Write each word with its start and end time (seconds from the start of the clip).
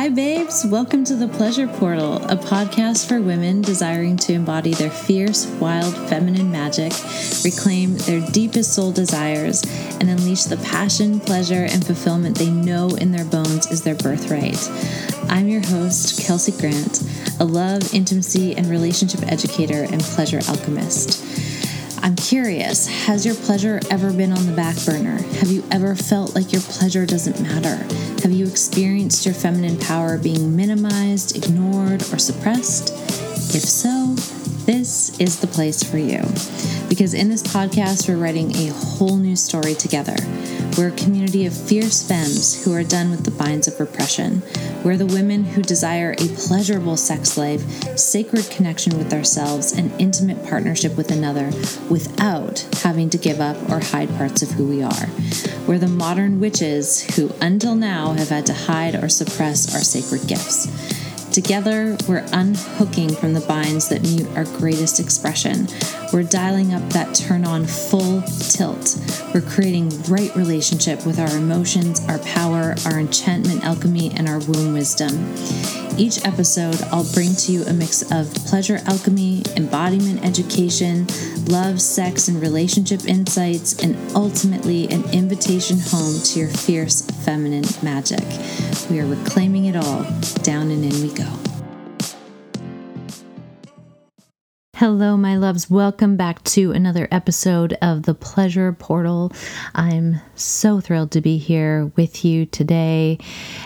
Hi, 0.00 0.08
babes. 0.08 0.64
Welcome 0.64 1.04
to 1.04 1.14
the 1.14 1.28
Pleasure 1.28 1.68
Portal, 1.68 2.16
a 2.24 2.34
podcast 2.34 3.06
for 3.06 3.20
women 3.20 3.60
desiring 3.60 4.16
to 4.16 4.32
embody 4.32 4.72
their 4.72 4.88
fierce, 4.88 5.44
wild, 5.60 5.94
feminine 6.08 6.50
magic, 6.50 6.94
reclaim 7.44 7.98
their 7.98 8.26
deepest 8.30 8.72
soul 8.72 8.92
desires, 8.92 9.62
and 10.00 10.08
unleash 10.08 10.44
the 10.44 10.56
passion, 10.56 11.20
pleasure, 11.20 11.66
and 11.68 11.84
fulfillment 11.84 12.38
they 12.38 12.48
know 12.48 12.88
in 12.96 13.12
their 13.12 13.26
bones 13.26 13.70
is 13.70 13.82
their 13.82 13.94
birthright. 13.94 14.70
I'm 15.28 15.48
your 15.48 15.60
host, 15.60 16.26
Kelsey 16.26 16.52
Grant, 16.52 17.02
a 17.38 17.44
love, 17.44 17.92
intimacy, 17.92 18.56
and 18.56 18.68
relationship 18.68 19.22
educator 19.30 19.82
and 19.82 20.00
pleasure 20.00 20.40
alchemist. 20.48 21.49
I'm 22.02 22.16
curious, 22.16 22.86
has 23.06 23.26
your 23.26 23.34
pleasure 23.34 23.78
ever 23.90 24.12
been 24.12 24.32
on 24.32 24.46
the 24.46 24.52
back 24.52 24.76
burner? 24.86 25.18
Have 25.38 25.50
you 25.50 25.62
ever 25.70 25.94
felt 25.94 26.34
like 26.34 26.50
your 26.50 26.62
pleasure 26.62 27.04
doesn't 27.04 27.40
matter? 27.42 27.76
Have 28.22 28.32
you 28.32 28.46
experienced 28.46 29.26
your 29.26 29.34
feminine 29.34 29.78
power 29.78 30.16
being 30.16 30.56
minimized, 30.56 31.36
ignored, 31.36 32.02
or 32.12 32.18
suppressed? 32.18 32.90
If 33.54 33.64
so, 33.64 34.14
this 34.64 35.18
is 35.18 35.40
the 35.40 35.46
place 35.46 35.82
for 35.82 35.98
you. 35.98 36.22
Because 36.88 37.12
in 37.12 37.28
this 37.28 37.42
podcast, 37.42 38.08
we're 38.08 38.16
writing 38.16 38.54
a 38.56 38.68
whole 38.68 39.16
new 39.16 39.36
story 39.36 39.74
together. 39.74 40.16
We're 40.76 40.88
a 40.88 40.92
community 40.92 41.46
of 41.46 41.54
fierce 41.54 42.06
femmes 42.06 42.64
who 42.64 42.72
are 42.72 42.84
done 42.84 43.10
with 43.10 43.24
the 43.24 43.30
binds 43.30 43.68
of 43.68 43.78
repression. 43.78 44.42
We're 44.84 44.96
the 44.96 45.06
women 45.06 45.44
who 45.44 45.62
desire 45.62 46.12
a 46.12 46.28
pleasurable 46.28 46.96
sex 46.96 47.36
life, 47.36 47.60
sacred 47.98 48.48
connection 48.50 48.96
with 48.96 49.12
ourselves, 49.12 49.72
and 49.72 49.92
intimate 50.00 50.44
partnership 50.46 50.96
with 50.96 51.10
another 51.10 51.46
without 51.90 52.60
having 52.82 53.10
to 53.10 53.18
give 53.18 53.40
up 53.40 53.56
or 53.70 53.80
hide 53.80 54.08
parts 54.16 54.42
of 54.42 54.50
who 54.52 54.66
we 54.66 54.82
are. 54.82 55.08
We're 55.66 55.78
the 55.78 55.88
modern 55.88 56.40
witches 56.40 57.16
who, 57.16 57.30
until 57.40 57.74
now, 57.74 58.12
have 58.12 58.30
had 58.30 58.46
to 58.46 58.54
hide 58.54 58.94
or 58.94 59.08
suppress 59.08 59.74
our 59.74 59.82
sacred 59.82 60.26
gifts. 60.26 60.66
Together, 61.32 61.96
we're 62.08 62.26
unhooking 62.32 63.14
from 63.14 63.34
the 63.34 63.40
binds 63.42 63.88
that 63.88 64.02
mute 64.02 64.26
our 64.36 64.44
greatest 64.58 64.98
expression. 64.98 65.68
We're 66.12 66.24
dialing 66.24 66.74
up 66.74 66.82
that 66.90 67.14
turn 67.14 67.44
on 67.44 67.66
full 67.66 68.22
tilt. 68.22 68.98
We're 69.32 69.40
creating 69.40 69.90
right 70.08 70.34
relationship 70.34 71.06
with 71.06 71.20
our 71.20 71.36
emotions, 71.36 72.04
our 72.08 72.18
power, 72.18 72.74
our 72.84 72.98
enchantment 72.98 73.64
alchemy, 73.64 74.10
and 74.16 74.28
our 74.28 74.40
womb 74.40 74.72
wisdom. 74.72 75.79
Each 75.96 76.24
episode, 76.24 76.80
I'll 76.90 77.10
bring 77.12 77.34
to 77.34 77.52
you 77.52 77.62
a 77.64 77.72
mix 77.72 78.02
of 78.10 78.32
pleasure 78.46 78.80
alchemy, 78.86 79.42
embodiment 79.56 80.24
education, 80.24 81.06
love, 81.46 81.80
sex, 81.80 82.28
and 82.28 82.40
relationship 82.40 83.06
insights, 83.06 83.82
and 83.82 83.96
ultimately 84.14 84.88
an 84.88 85.04
invitation 85.12 85.78
home 85.78 86.20
to 86.20 86.38
your 86.38 86.48
fierce 86.48 87.02
feminine 87.24 87.64
magic. 87.82 88.24
We 88.90 89.00
are 89.00 89.06
reclaiming 89.06 89.66
it 89.66 89.76
all. 89.76 90.04
Down 90.42 90.70
and 90.70 90.84
in 90.84 91.02
we 91.02 91.12
go. 91.12 91.39
Hello, 94.80 95.14
my 95.14 95.36
loves. 95.36 95.68
Welcome 95.68 96.16
back 96.16 96.42
to 96.44 96.72
another 96.72 97.06
episode 97.10 97.76
of 97.82 98.04
the 98.04 98.14
Pleasure 98.14 98.72
Portal. 98.72 99.30
I'm 99.74 100.22
so 100.36 100.80
thrilled 100.80 101.10
to 101.10 101.20
be 101.20 101.36
here 101.36 101.92
with 101.96 102.24
you 102.24 102.46
today. 102.46 103.18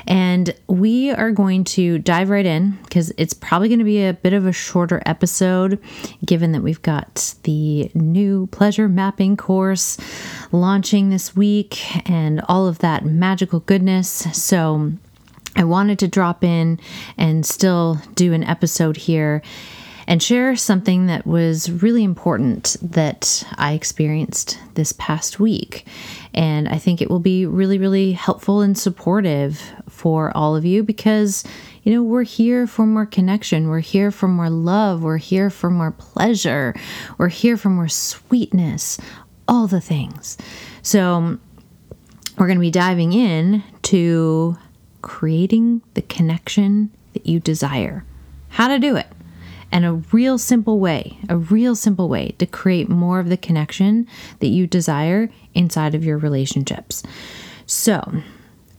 And 0.08 0.52
we 0.66 1.12
are 1.12 1.30
going 1.30 1.62
to 1.66 2.00
dive 2.00 2.30
right 2.30 2.44
in 2.44 2.72
because 2.82 3.12
it's 3.16 3.32
probably 3.32 3.68
going 3.68 3.78
to 3.78 3.84
be 3.84 4.04
a 4.04 4.12
bit 4.12 4.32
of 4.32 4.44
a 4.44 4.50
shorter 4.50 5.00
episode, 5.06 5.78
given 6.26 6.50
that 6.50 6.62
we've 6.62 6.82
got 6.82 7.36
the 7.44 7.92
new 7.94 8.48
pleasure 8.48 8.88
mapping 8.88 9.36
course 9.36 9.96
launching 10.50 11.10
this 11.10 11.36
week 11.36 12.10
and 12.10 12.42
all 12.48 12.66
of 12.66 12.80
that 12.80 13.04
magical 13.04 13.60
goodness. 13.60 14.08
So, 14.32 14.90
I 15.56 15.62
wanted 15.62 16.00
to 16.00 16.08
drop 16.08 16.42
in 16.42 16.80
and 17.16 17.46
still 17.46 18.00
do 18.16 18.32
an 18.32 18.42
episode 18.42 18.96
here 18.96 19.40
and 20.06 20.22
share 20.22 20.56
something 20.56 21.06
that 21.06 21.26
was 21.26 21.70
really 21.70 22.04
important 22.04 22.76
that 22.82 23.44
I 23.56 23.72
experienced 23.72 24.58
this 24.74 24.92
past 24.92 25.40
week. 25.40 25.86
And 26.34 26.68
I 26.68 26.78
think 26.78 27.00
it 27.00 27.10
will 27.10 27.20
be 27.20 27.46
really, 27.46 27.78
really 27.78 28.12
helpful 28.12 28.60
and 28.60 28.76
supportive 28.76 29.60
for 29.88 30.36
all 30.36 30.56
of 30.56 30.64
you 30.64 30.82
because, 30.82 31.44
you 31.82 31.92
know, 31.92 32.02
we're 32.02 32.24
here 32.24 32.66
for 32.66 32.86
more 32.86 33.06
connection. 33.06 33.68
We're 33.68 33.80
here 33.80 34.10
for 34.10 34.28
more 34.28 34.50
love. 34.50 35.02
We're 35.02 35.16
here 35.16 35.50
for 35.50 35.70
more 35.70 35.92
pleasure. 35.92 36.74
We're 37.18 37.28
here 37.28 37.56
for 37.56 37.70
more 37.70 37.88
sweetness, 37.88 38.98
all 39.48 39.66
the 39.66 39.80
things. 39.80 40.36
So, 40.82 41.38
we're 42.36 42.46
going 42.46 42.58
to 42.58 42.60
be 42.60 42.72
diving 42.72 43.12
in 43.12 43.62
to 43.82 44.58
creating 45.02 45.82
the 45.94 46.02
connection 46.02 46.90
that 47.12 47.26
you 47.26 47.38
desire. 47.38 48.04
How 48.48 48.66
to 48.66 48.80
do 48.80 48.96
it 48.96 49.06
and 49.74 49.84
a 49.84 49.94
real 50.12 50.38
simple 50.38 50.78
way, 50.78 51.18
a 51.28 51.36
real 51.36 51.74
simple 51.74 52.08
way 52.08 52.36
to 52.38 52.46
create 52.46 52.88
more 52.88 53.18
of 53.18 53.28
the 53.28 53.36
connection 53.36 54.06
that 54.38 54.46
you 54.46 54.68
desire 54.68 55.28
inside 55.52 55.96
of 55.96 56.04
your 56.04 56.16
relationships. 56.16 57.02
So, 57.66 58.22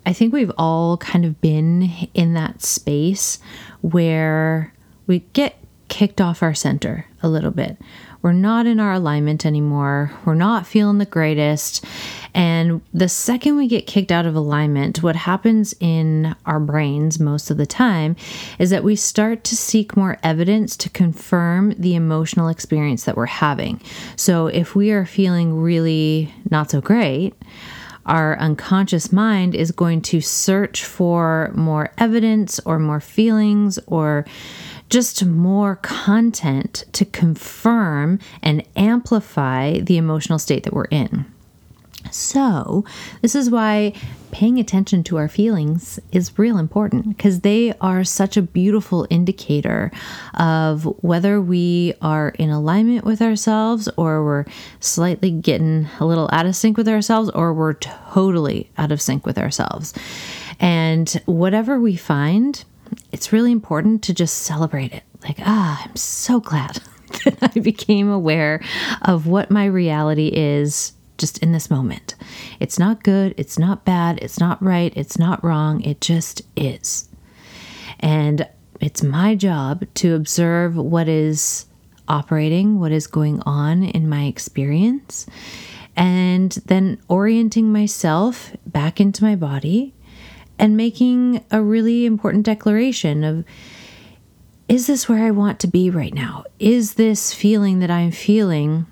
I 0.05 0.13
think 0.13 0.31
we've 0.33 0.53
all 0.57 0.95
kind 0.97 1.25
of 1.25 1.41
been 1.41 1.89
in 2.13 2.33
that 2.35 2.61
space 2.61 3.39
where 3.81 4.73
we 5.05 5.19
get 5.33 5.57
kicked 5.89 6.21
off 6.21 6.41
our 6.41 6.53
center 6.53 7.05
a 7.21 7.27
little 7.27 7.51
bit. 7.51 7.77
We're 8.25 8.31
not 8.31 8.65
in 8.65 8.79
our 8.79 8.93
alignment 8.93 9.45
anymore. 9.45 10.11
We're 10.25 10.33
not 10.33 10.65
feeling 10.65 10.97
the 10.97 11.05
greatest. 11.05 11.85
And 12.33 12.81
the 12.91 13.07
second 13.07 13.55
we 13.55 13.67
get 13.67 13.85
kicked 13.85 14.11
out 14.11 14.25
of 14.25 14.33
alignment, 14.33 15.03
what 15.03 15.15
happens 15.15 15.75
in 15.79 16.35
our 16.47 16.59
brains 16.59 17.19
most 17.19 17.51
of 17.51 17.57
the 17.57 17.67
time 17.67 18.15
is 18.57 18.71
that 18.71 18.83
we 18.83 18.95
start 18.95 19.43
to 19.43 19.55
seek 19.55 19.95
more 19.95 20.17
evidence 20.23 20.75
to 20.77 20.89
confirm 20.89 21.75
the 21.77 21.93
emotional 21.93 22.47
experience 22.47 23.03
that 23.03 23.15
we're 23.15 23.27
having. 23.27 23.79
So 24.15 24.47
if 24.47 24.75
we 24.75 24.89
are 24.89 25.05
feeling 25.05 25.61
really 25.61 26.33
not 26.49 26.71
so 26.71 26.81
great, 26.81 27.35
our 28.07 28.37
unconscious 28.39 29.11
mind 29.11 29.53
is 29.53 29.71
going 29.71 30.01
to 30.01 30.21
search 30.21 30.83
for 30.83 31.51
more 31.53 31.91
evidence 31.99 32.59
or 32.61 32.79
more 32.79 32.99
feelings 32.99 33.77
or 33.85 34.25
just 34.89 35.25
more 35.25 35.77
content 35.77 36.85
to 36.93 37.05
confirm 37.05 38.19
and 38.41 38.63
amplify 38.75 39.79
the 39.79 39.97
emotional 39.97 40.39
state 40.39 40.63
that 40.63 40.73
we're 40.73 40.85
in. 40.85 41.25
So, 42.11 42.85
this 43.21 43.35
is 43.35 43.49
why 43.49 43.93
paying 44.31 44.59
attention 44.59 45.03
to 45.03 45.17
our 45.17 45.27
feelings 45.27 45.99
is 46.11 46.37
real 46.37 46.57
important 46.57 47.07
because 47.09 47.39
they 47.39 47.73
are 47.79 48.03
such 48.03 48.37
a 48.37 48.41
beautiful 48.41 49.07
indicator 49.09 49.91
of 50.33 50.83
whether 51.03 51.39
we 51.41 51.93
are 52.01 52.29
in 52.37 52.49
alignment 52.49 53.05
with 53.05 53.21
ourselves 53.21 53.87
or 53.97 54.23
we're 54.23 54.45
slightly 54.79 55.31
getting 55.31 55.87
a 55.99 56.05
little 56.05 56.29
out 56.31 56.45
of 56.45 56.55
sync 56.55 56.77
with 56.77 56.87
ourselves 56.87 57.29
or 57.29 57.53
we're 57.53 57.73
totally 57.73 58.69
out 58.77 58.91
of 58.91 59.01
sync 59.01 59.25
with 59.25 59.37
ourselves. 59.37 59.93
And 60.59 61.09
whatever 61.25 61.79
we 61.79 61.95
find, 61.95 62.63
it's 63.11 63.31
really 63.33 63.51
important 63.51 64.03
to 64.03 64.13
just 64.13 64.39
celebrate 64.39 64.93
it. 64.93 65.03
Like, 65.23 65.37
ah, 65.39 65.83
I'm 65.85 65.95
so 65.95 66.39
glad 66.39 66.81
that 67.25 67.51
I 67.55 67.59
became 67.59 68.09
aware 68.09 68.61
of 69.01 69.27
what 69.27 69.51
my 69.51 69.65
reality 69.65 70.31
is 70.33 70.93
just 71.17 71.37
in 71.39 71.51
this 71.51 71.69
moment. 71.69 72.15
It's 72.59 72.77
not 72.77 73.03
good, 73.03 73.33
it's 73.37 73.57
not 73.57 73.85
bad, 73.85 74.19
it's 74.21 74.39
not 74.39 74.61
right, 74.61 74.93
it's 74.95 75.17
not 75.17 75.43
wrong, 75.43 75.81
it 75.81 76.01
just 76.01 76.41
is. 76.55 77.09
And 77.99 78.47
it's 78.81 79.01
my 79.01 79.35
job 79.35 79.85
to 79.95 80.15
observe 80.15 80.75
what 80.75 81.07
is 81.07 81.65
operating, 82.07 82.79
what 82.79 82.91
is 82.91 83.07
going 83.07 83.41
on 83.45 83.83
in 83.83 84.09
my 84.09 84.25
experience, 84.25 85.25
and 85.95 86.51
then 86.65 87.01
orienting 87.07 87.71
myself 87.71 88.51
back 88.65 88.99
into 88.99 89.23
my 89.23 89.35
body 89.35 89.94
and 90.57 90.77
making 90.77 91.43
a 91.51 91.61
really 91.61 92.05
important 92.05 92.45
declaration 92.45 93.23
of 93.23 93.45
is 94.67 94.87
this 94.87 95.07
where 95.07 95.23
I 95.23 95.31
want 95.31 95.59
to 95.59 95.67
be 95.67 95.89
right 95.89 96.13
now? 96.13 96.43
Is 96.59 96.95
this 96.95 97.33
feeling 97.33 97.79
that 97.79 97.91
I'm 97.91 98.11
feeling 98.11 98.87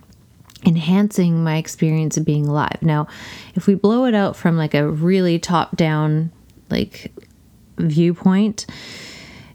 enhancing 0.65 1.43
my 1.43 1.57
experience 1.57 2.15
of 2.15 2.25
being 2.25 2.47
alive? 2.47 2.77
Now, 2.81 3.07
if 3.55 3.65
we 3.65 3.75
blow 3.75 4.05
it 4.05 4.13
out 4.13 4.35
from 4.35 4.55
like 4.55 4.75
a 4.75 4.87
really 4.87 5.39
top 5.39 5.75
down 5.75 6.31
like 6.69 7.11
viewpoint, 7.77 8.67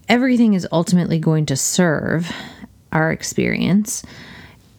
everything 0.09 0.55
is 0.55 0.67
ultimately 0.71 1.19
going 1.19 1.45
to 1.45 1.55
serve 1.55 2.29
our 2.91 3.11
experience. 3.11 4.03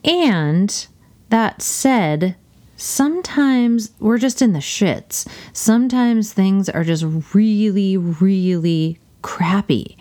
And 0.05 0.87
that 1.31 1.63
said, 1.63 2.37
sometimes 2.81 3.91
we're 4.01 4.19
just 4.19 4.41
in 4.41 4.55
the 4.55 4.59
shits. 4.59 5.29
Sometimes 5.53 6.33
things 6.33 6.69
are 6.69 6.85
just 6.85 7.05
really, 7.35 7.97
really 7.97 8.99
crappy. 9.23 9.99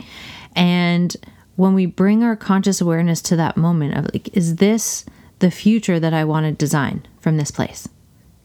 And 0.55 1.15
when 1.57 1.73
we 1.73 1.85
bring 1.85 2.23
our 2.23 2.35
conscious 2.37 2.79
awareness 2.79 3.21
to 3.23 3.35
that 3.35 3.57
moment 3.57 3.95
of 3.95 4.13
like, 4.13 4.35
is 4.35 4.55
this 4.55 5.05
the 5.39 5.51
future 5.51 5.99
that 5.99 6.13
I 6.13 6.23
want 6.23 6.45
to 6.45 6.51
design 6.51 7.05
from 7.19 7.37
this 7.37 7.51
place? 7.51 7.87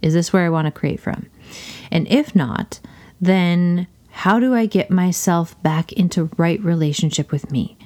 Is 0.03 0.15
this 0.15 0.33
where 0.33 0.45
I 0.45 0.51
want 0.51 0.67
to 0.67 0.73
create 0.73 1.01
from? 1.01 1.31
And 1.93 2.09
if 2.09 2.35
not, 2.35 2.81
then 3.21 3.87
how 4.11 4.41
do 4.41 4.53
I 4.55 4.67
get 4.67 4.91
myself 4.91 5.61
back 5.63 5.93
into 5.93 6.31
right 6.37 6.63
relationship 6.63 7.31
with 7.31 7.51
me? 7.51 7.77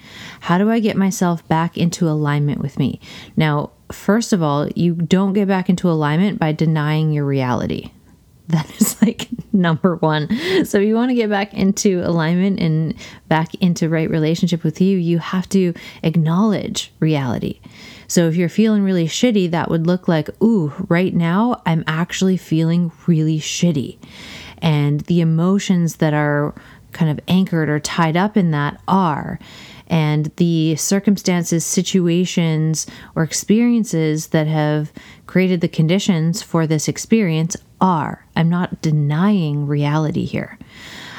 How 0.40 0.56
do 0.58 0.70
I 0.70 0.80
get 0.80 0.96
myself 0.96 1.46
back 1.46 1.76
into 1.76 2.08
alignment 2.08 2.60
with 2.60 2.78
me? 2.78 3.00
Now, 3.36 3.70
first 3.92 4.32
of 4.32 4.42
all, 4.42 4.68
you 4.74 4.94
don't 4.94 5.32
get 5.32 5.48
back 5.48 5.68
into 5.68 5.90
alignment 5.90 6.38
by 6.38 6.52
denying 6.52 7.12
your 7.12 7.24
reality. 7.24 7.90
That 8.48 8.80
is 8.80 8.96
like 9.02 9.28
number 9.52 9.96
one. 9.96 10.26
So, 10.64 10.78
if 10.78 10.86
you 10.86 10.94
want 10.94 11.10
to 11.10 11.14
get 11.14 11.28
back 11.28 11.52
into 11.52 12.00
alignment 12.02 12.58
and 12.60 12.94
back 13.28 13.54
into 13.56 13.90
right 13.90 14.08
relationship 14.08 14.64
with 14.64 14.80
you, 14.80 14.96
you 14.96 15.18
have 15.18 15.46
to 15.50 15.74
acknowledge 16.02 16.90
reality. 16.98 17.60
So, 18.06 18.26
if 18.26 18.36
you're 18.36 18.48
feeling 18.48 18.84
really 18.84 19.06
shitty, 19.06 19.50
that 19.50 19.70
would 19.70 19.86
look 19.86 20.08
like, 20.08 20.30
ooh, 20.42 20.72
right 20.88 21.14
now 21.14 21.60
I'm 21.66 21.84
actually 21.86 22.38
feeling 22.38 22.90
really 23.06 23.38
shitty 23.38 23.98
and 24.62 25.00
the 25.02 25.20
emotions 25.20 25.96
that 25.96 26.14
are 26.14 26.54
kind 26.92 27.10
of 27.10 27.20
anchored 27.28 27.68
or 27.68 27.80
tied 27.80 28.16
up 28.16 28.36
in 28.36 28.50
that 28.50 28.80
are 28.88 29.38
and 29.88 30.26
the 30.36 30.76
circumstances, 30.76 31.64
situations, 31.64 32.86
or 33.14 33.22
experiences 33.22 34.28
that 34.28 34.46
have 34.46 34.92
created 35.26 35.60
the 35.60 35.68
conditions 35.68 36.42
for 36.42 36.66
this 36.66 36.88
experience 36.88 37.56
are. 37.80 38.24
I'm 38.36 38.48
not 38.48 38.80
denying 38.82 39.66
reality 39.66 40.24
here. 40.24 40.58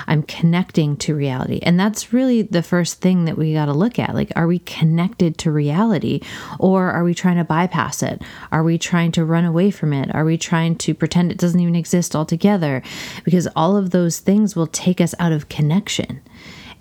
I'm 0.10 0.24
connecting 0.24 0.98
to 0.98 1.14
reality. 1.14 1.60
And 1.62 1.80
that's 1.80 2.12
really 2.12 2.42
the 2.42 2.64
first 2.64 3.00
thing 3.00 3.26
that 3.26 3.38
we 3.38 3.54
got 3.54 3.68
to 3.68 3.74
look 3.74 4.00
at. 4.00 4.16
Like, 4.16 4.32
are 4.36 4.48
we 4.48 4.58
connected 4.60 5.38
to 5.38 5.52
reality 5.52 6.22
or 6.58 6.90
are 6.90 7.04
we 7.04 7.14
trying 7.14 7.38
to 7.38 7.44
bypass 7.44 8.02
it? 8.02 8.24
Are 8.52 8.64
we 8.64 8.80
trying 8.80 9.12
to 9.14 9.24
run 9.24 9.46
away 9.46 9.70
from 9.70 9.94
it? 9.94 10.14
Are 10.16 10.26
we 10.26 10.36
trying 10.36 10.78
to 10.78 10.96
pretend 10.96 11.32
it 11.32 11.38
doesn't 11.38 11.60
even 11.60 11.76
exist 11.76 12.16
altogether? 12.16 12.82
Because 13.24 13.48
all 13.56 13.78
of 13.78 13.92
those 13.92 14.18
things 14.18 14.56
will 14.56 14.68
take 14.68 15.00
us 15.00 15.14
out 15.20 15.32
of 15.32 15.48
connection. 15.48 16.22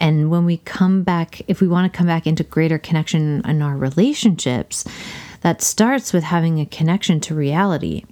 And 0.01 0.31
when 0.31 0.45
we 0.45 0.59
come 0.59 1.03
back, 1.03 1.43
if 1.49 1.61
we 1.61 1.69
want 1.69 1.93
to 1.93 1.97
come 1.97 2.07
back 2.07 2.27
into 2.27 2.45
greater 2.45 2.79
connection 2.79 3.43
in 3.45 3.63
our 3.63 3.77
relationships, 3.77 4.85
that 5.41 5.63
starts 5.63 6.13
with 6.13 6.25
having 6.25 6.61
a 6.61 6.67
connection 6.67 7.21
to 7.21 7.35
reality 7.35 8.05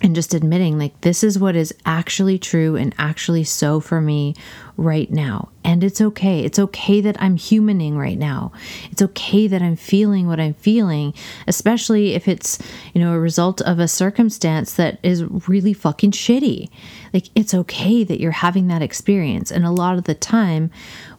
and 0.00 0.14
just 0.14 0.34
admitting 0.34 0.78
like 0.78 1.00
this 1.00 1.24
is 1.24 1.38
what 1.38 1.56
is 1.56 1.74
actually 1.86 2.38
true 2.38 2.76
and 2.76 2.94
actually 2.98 3.44
so 3.44 3.80
for 3.80 4.00
me 4.00 4.34
right 4.76 5.10
now. 5.10 5.48
And 5.62 5.82
it's 5.82 6.00
okay. 6.00 6.40
It's 6.44 6.58
okay 6.58 7.00
that 7.00 7.20
i'm 7.20 7.36
humaning 7.36 7.96
right 7.96 8.18
now. 8.18 8.52
It's 8.90 9.02
okay 9.02 9.46
that 9.46 9.62
i'm 9.62 9.76
feeling 9.76 10.26
what 10.26 10.40
i'm 10.40 10.54
feeling 10.54 11.14
especially 11.46 12.14
if 12.14 12.28
it's 12.28 12.58
you 12.92 13.00
know 13.00 13.12
a 13.12 13.18
result 13.18 13.60
of 13.62 13.78
a 13.78 13.88
circumstance 13.88 14.74
that 14.74 14.98
is 15.02 15.24
really 15.48 15.72
fucking 15.72 16.12
shitty. 16.12 16.68
Like 17.12 17.28
it's 17.34 17.54
okay 17.54 18.04
that 18.04 18.20
you're 18.20 18.32
having 18.32 18.68
that 18.68 18.82
experience. 18.82 19.50
And 19.50 19.64
a 19.64 19.70
lot 19.70 19.96
of 19.98 20.04
the 20.04 20.14
time 20.14 20.70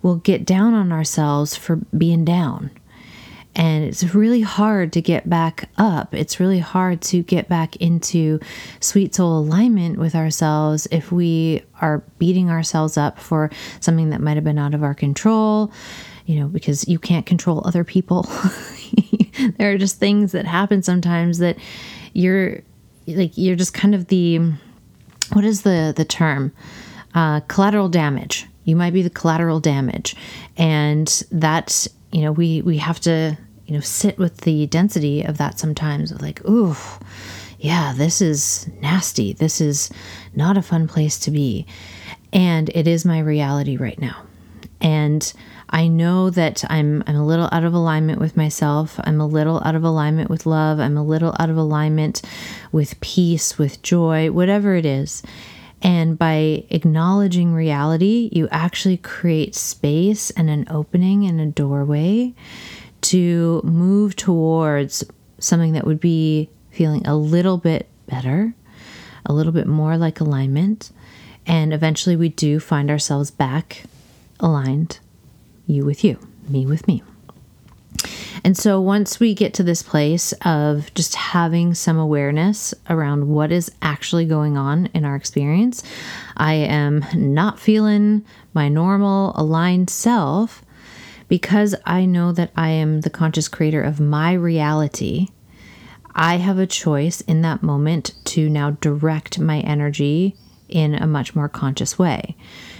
we'll 0.01 0.17
get 0.17 0.45
down 0.45 0.73
on 0.73 0.91
ourselves 0.91 1.55
for 1.55 1.77
being 1.97 2.25
down 2.25 2.71
and 3.55 3.85
it's 3.85 4.03
really 4.13 4.41
hard 4.41 4.91
to 4.93 5.01
get 5.01 5.29
back 5.29 5.69
up. 5.77 6.13
It's 6.13 6.39
really 6.39 6.59
hard 6.59 7.01
to 7.03 7.23
get 7.23 7.47
back 7.47 7.77
into 7.77 8.39
sweet 8.81 9.15
soul 9.15 9.39
alignment 9.39 9.97
with 9.97 10.13
ourselves 10.13 10.87
if 10.91 11.11
we 11.11 11.63
are 11.79 12.03
beating 12.19 12.49
ourselves 12.49 12.97
up 12.97 13.17
for 13.17 13.49
something 13.79 14.09
that 14.09 14.19
might 14.19 14.35
have 14.35 14.43
been 14.43 14.59
out 14.59 14.73
of 14.73 14.83
our 14.83 14.93
control, 14.93 15.71
you 16.25 16.39
know, 16.39 16.47
because 16.47 16.87
you 16.87 16.99
can't 16.99 17.25
control 17.25 17.61
other 17.65 17.85
people. 17.85 18.23
there 19.57 19.71
are 19.71 19.77
just 19.77 19.99
things 19.99 20.33
that 20.33 20.45
happen 20.45 20.83
sometimes 20.83 21.37
that 21.37 21.57
you're 22.11 22.61
like, 23.07 23.37
you're 23.37 23.55
just 23.55 23.73
kind 23.73 23.95
of 23.95 24.07
the, 24.07 24.39
what 25.31 25.45
is 25.45 25.61
the, 25.61 25.93
the 25.95 26.05
term? 26.05 26.51
Uh, 27.13 27.39
collateral 27.41 27.87
damage. 27.87 28.47
You 28.65 28.75
might 28.75 28.91
be 28.91 29.01
the 29.01 29.09
collateral 29.09 29.61
damage. 29.61 30.15
And 30.57 31.07
that 31.31 31.87
you 32.15 32.21
know 32.21 32.31
we 32.31 32.61
we 32.61 32.77
have 32.77 33.01
to 33.01 33.37
you 33.65 33.73
know, 33.73 33.79
sit 33.79 34.17
with 34.17 34.37
the 34.41 34.67
density 34.67 35.23
of 35.23 35.37
that 35.37 35.59
sometimes 35.59 36.19
like, 36.21 36.43
ooh, 36.47 36.75
yeah, 37.59 37.93
this 37.95 38.21
is 38.21 38.69
nasty. 38.81 39.33
This 39.33 39.59
is 39.59 39.89
not 40.35 40.57
a 40.57 40.61
fun 40.61 40.87
place 40.87 41.17
to 41.19 41.31
be. 41.31 41.65
And 42.31 42.69
it 42.75 42.87
is 42.87 43.05
my 43.05 43.19
reality 43.19 43.77
right 43.77 43.99
now. 43.99 44.23
And 44.81 45.33
I 45.69 45.87
know 45.87 46.29
that 46.29 46.63
I'm 46.69 47.03
I'm 47.07 47.15
a 47.15 47.25
little 47.25 47.49
out 47.51 47.63
of 47.63 47.73
alignment 47.73 48.19
with 48.19 48.37
myself. 48.37 48.99
I'm 49.03 49.19
a 49.19 49.25
little 49.25 49.61
out 49.65 49.73
of 49.73 49.83
alignment 49.83 50.29
with 50.29 50.45
love. 50.45 50.79
I'm 50.79 50.97
a 50.97 51.03
little 51.03 51.35
out 51.39 51.49
of 51.49 51.57
alignment 51.57 52.21
with 52.71 52.99
peace, 53.01 53.57
with 53.57 53.81
joy, 53.81 54.31
whatever 54.31 54.75
it 54.75 54.85
is. 54.85 55.23
And 55.81 56.17
by 56.17 56.65
acknowledging 56.69 57.53
reality, 57.53 58.29
you 58.31 58.47
actually 58.51 58.97
create 58.97 59.55
space 59.55 60.29
and 60.31 60.49
an 60.49 60.65
opening 60.69 61.25
and 61.25 61.39
a 61.39 61.45
doorway 61.45 62.33
to 63.05 63.61
move 63.63 64.15
towards 64.15 65.03
something 65.39 65.73
that 65.73 65.85
would 65.85 65.99
be 65.99 66.49
feeling 66.71 67.05
a 67.05 67.15
little 67.15 67.57
bit 67.57 67.87
better, 68.07 68.53
a 69.25 69.33
little 69.33 69.51
bit 69.51 69.67
more 69.67 69.97
like 69.97 70.19
alignment. 70.19 70.91
And 71.45 71.73
eventually 71.73 72.15
we 72.15 72.29
do 72.29 72.59
find 72.59 72.89
ourselves 72.89 73.31
back 73.31 73.83
aligned, 74.39 74.99
you 75.67 75.85
with 75.85 76.03
you, 76.03 76.19
me 76.47 76.65
with 76.65 76.87
me. 76.87 77.03
And 78.43 78.57
so 78.57 78.81
once 78.81 79.19
we 79.19 79.33
get 79.33 79.53
to 79.55 79.63
this 79.63 79.81
place 79.81 80.33
of 80.43 80.93
just 80.93 81.15
having 81.15 81.73
some 81.73 81.97
awareness 81.97 82.73
around 82.89 83.27
what 83.27 83.51
is 83.51 83.71
actually 83.81 84.25
going 84.25 84.57
on 84.57 84.87
in 84.87 85.05
our 85.05 85.15
experience, 85.15 85.83
I 86.37 86.53
am 86.53 87.05
not 87.13 87.59
feeling 87.59 88.25
my 88.53 88.69
normal 88.69 89.33
aligned 89.35 89.89
self 89.89 90.64
because 91.27 91.75
I 91.85 92.05
know 92.05 92.31
that 92.31 92.51
I 92.55 92.69
am 92.69 93.01
the 93.01 93.09
conscious 93.09 93.47
creator 93.47 93.81
of 93.81 93.99
my 93.99 94.33
reality, 94.33 95.27
I 96.13 96.37
have 96.37 96.59
a 96.59 96.67
choice 96.67 97.21
in 97.21 97.41
that 97.41 97.63
moment 97.63 98.13
to 98.25 98.49
now 98.49 98.71
direct 98.71 99.39
my 99.39 99.59
energy 99.59 100.35
in 100.69 100.95
a 100.95 101.05
much 101.05 101.35
more 101.35 101.49
conscious 101.49 101.99
way. 101.99 102.35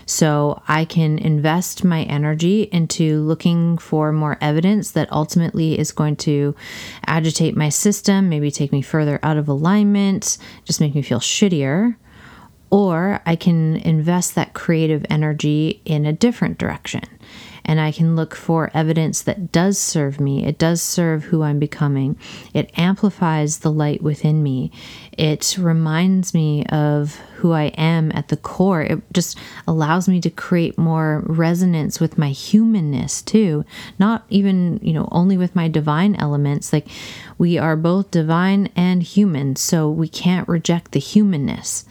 So 0.05 0.61
I 0.67 0.85
can 0.85 1.17
invest 1.17 1.83
my 1.83 2.03
energy 2.03 2.63
into 2.71 3.21
looking 3.21 3.77
for 3.77 4.11
more 4.11 4.37
evidence 4.41 4.91
that 4.91 5.11
ultimately 5.11 5.77
is 5.77 5.91
going 5.91 6.15
to 6.17 6.55
agitate 7.05 7.55
my 7.55 7.69
system, 7.69 8.29
maybe 8.29 8.51
take 8.51 8.71
me 8.71 8.81
further 8.81 9.19
out 9.23 9.37
of 9.37 9.47
alignment, 9.47 10.37
just 10.63 10.81
make 10.81 10.95
me 10.95 11.01
feel 11.01 11.19
shittier. 11.19 11.95
Or 12.71 13.21
I 13.25 13.35
can 13.35 13.77
invest 13.77 14.35
that 14.35 14.53
creative 14.53 15.05
energy 15.09 15.81
in 15.85 16.05
a 16.05 16.13
different 16.13 16.57
direction 16.57 17.03
and 17.65 17.81
I 17.81 17.91
can 17.91 18.15
look 18.15 18.35
for 18.35 18.71
evidence 18.73 19.21
that 19.23 19.51
does 19.51 19.77
serve 19.77 20.19
me. 20.19 20.45
It 20.45 20.57
does 20.57 20.81
serve 20.81 21.25
who 21.25 21.43
I'm 21.43 21.59
becoming. 21.59 22.17
It 22.53 22.71
amplifies 22.77 23.59
the 23.59 23.71
light 23.71 24.01
within 24.01 24.43
me. 24.43 24.71
It 25.17 25.57
reminds 25.59 26.33
me 26.33 26.65
of 26.67 27.15
who 27.37 27.51
I 27.51 27.65
am 27.77 28.11
at 28.13 28.29
the 28.29 28.37
core. 28.37 28.81
It 28.81 29.01
just 29.13 29.37
allows 29.67 30.07
me 30.07 30.21
to 30.21 30.29
create 30.29 30.77
more 30.77 31.23
resonance 31.25 31.99
with 31.99 32.17
my 32.17 32.29
humanness 32.29 33.21
too, 33.21 33.65
not 33.99 34.25
even, 34.29 34.79
you 34.81 34.93
know, 34.93 35.09
only 35.11 35.37
with 35.37 35.55
my 35.55 35.67
divine 35.67 36.15
elements. 36.15 36.71
Like 36.71 36.87
we 37.37 37.57
are 37.57 37.75
both 37.75 38.11
divine 38.11 38.69
and 38.75 39.03
human, 39.03 39.55
so 39.55 39.89
we 39.89 40.07
can't 40.07 40.47
reject 40.47 40.91
the 40.91 40.99
humanness. 40.99 41.85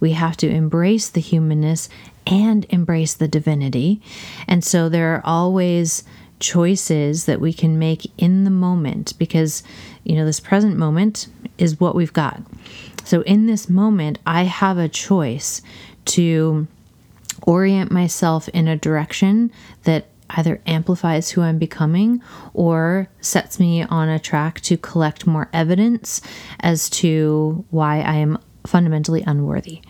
We 0.00 0.12
have 0.12 0.36
to 0.38 0.48
embrace 0.48 1.08
the 1.08 1.20
humanness 1.20 1.88
and 2.28 2.66
embrace 2.68 3.14
the 3.14 3.26
divinity. 3.26 4.00
And 4.46 4.62
so 4.62 4.88
there 4.88 5.14
are 5.14 5.22
always 5.24 6.04
choices 6.40 7.24
that 7.24 7.40
we 7.40 7.52
can 7.52 7.78
make 7.78 8.10
in 8.16 8.44
the 8.44 8.50
moment 8.50 9.14
because, 9.18 9.62
you 10.04 10.14
know, 10.14 10.24
this 10.24 10.38
present 10.38 10.76
moment 10.76 11.26
is 11.56 11.80
what 11.80 11.94
we've 11.94 12.12
got. 12.12 12.40
So 13.04 13.22
in 13.22 13.46
this 13.46 13.68
moment, 13.68 14.18
I 14.26 14.42
have 14.44 14.78
a 14.78 14.88
choice 14.88 15.62
to 16.06 16.68
orient 17.42 17.90
myself 17.90 18.48
in 18.50 18.68
a 18.68 18.76
direction 18.76 19.50
that 19.84 20.06
either 20.30 20.60
amplifies 20.66 21.30
who 21.30 21.40
I'm 21.40 21.58
becoming 21.58 22.20
or 22.52 23.08
sets 23.20 23.58
me 23.58 23.82
on 23.84 24.08
a 24.10 24.18
track 24.18 24.60
to 24.60 24.76
collect 24.76 25.26
more 25.26 25.48
evidence 25.54 26.20
as 26.60 26.90
to 26.90 27.64
why 27.70 28.00
I 28.00 28.16
am 28.16 28.38
fundamentally 28.66 29.24
unworthy. 29.26 29.80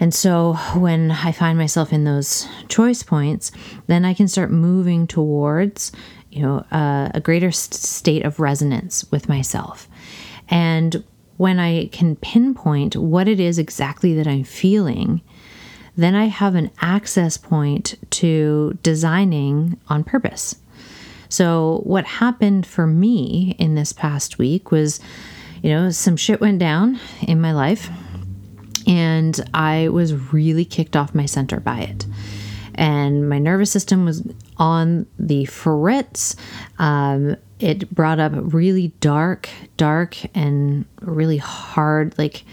And 0.00 0.14
so 0.14 0.54
when 0.74 1.10
I 1.10 1.32
find 1.32 1.58
myself 1.58 1.92
in 1.92 2.04
those 2.04 2.46
choice 2.68 3.02
points, 3.02 3.50
then 3.86 4.04
I 4.04 4.14
can 4.14 4.28
start 4.28 4.50
moving 4.50 5.06
towards, 5.06 5.92
you 6.30 6.42
know, 6.42 6.64
a 6.70 7.20
greater 7.20 7.50
st- 7.50 7.74
state 7.74 8.24
of 8.24 8.38
resonance 8.38 9.04
with 9.10 9.28
myself. 9.28 9.88
And 10.48 11.02
when 11.36 11.58
I 11.58 11.86
can 11.86 12.16
pinpoint 12.16 12.96
what 12.96 13.28
it 13.28 13.40
is 13.40 13.58
exactly 13.58 14.14
that 14.14 14.26
I'm 14.26 14.44
feeling, 14.44 15.20
then 15.96 16.14
I 16.14 16.26
have 16.26 16.54
an 16.54 16.70
access 16.80 17.36
point 17.36 17.96
to 18.10 18.78
designing 18.82 19.78
on 19.88 20.04
purpose. 20.04 20.56
So, 21.28 21.82
what 21.84 22.06
happened 22.06 22.66
for 22.66 22.86
me 22.86 23.54
in 23.58 23.74
this 23.74 23.92
past 23.92 24.38
week 24.38 24.70
was, 24.70 25.00
you 25.62 25.70
know, 25.70 25.90
some 25.90 26.16
shit 26.16 26.40
went 26.40 26.58
down 26.58 26.98
in 27.20 27.40
my 27.40 27.52
life 27.52 27.90
And 28.88 29.38
I 29.54 29.88
was 29.88 30.32
really 30.32 30.64
kicked 30.64 30.96
off 30.96 31.14
my 31.14 31.26
center 31.26 31.60
by 31.60 31.80
it. 31.80 32.06
And 32.74 33.28
my 33.28 33.38
nervous 33.38 33.70
system 33.70 34.04
was 34.04 34.26
on 34.56 35.06
the 35.18 35.44
fritz. 35.44 36.36
Um, 36.78 37.36
it 37.60 37.92
brought 37.94 38.20
up 38.20 38.32
really 38.34 38.88
dark, 39.00 39.48
dark, 39.76 40.16
and 40.34 40.84
really 41.00 41.38
hard, 41.38 42.16
like 42.18 42.44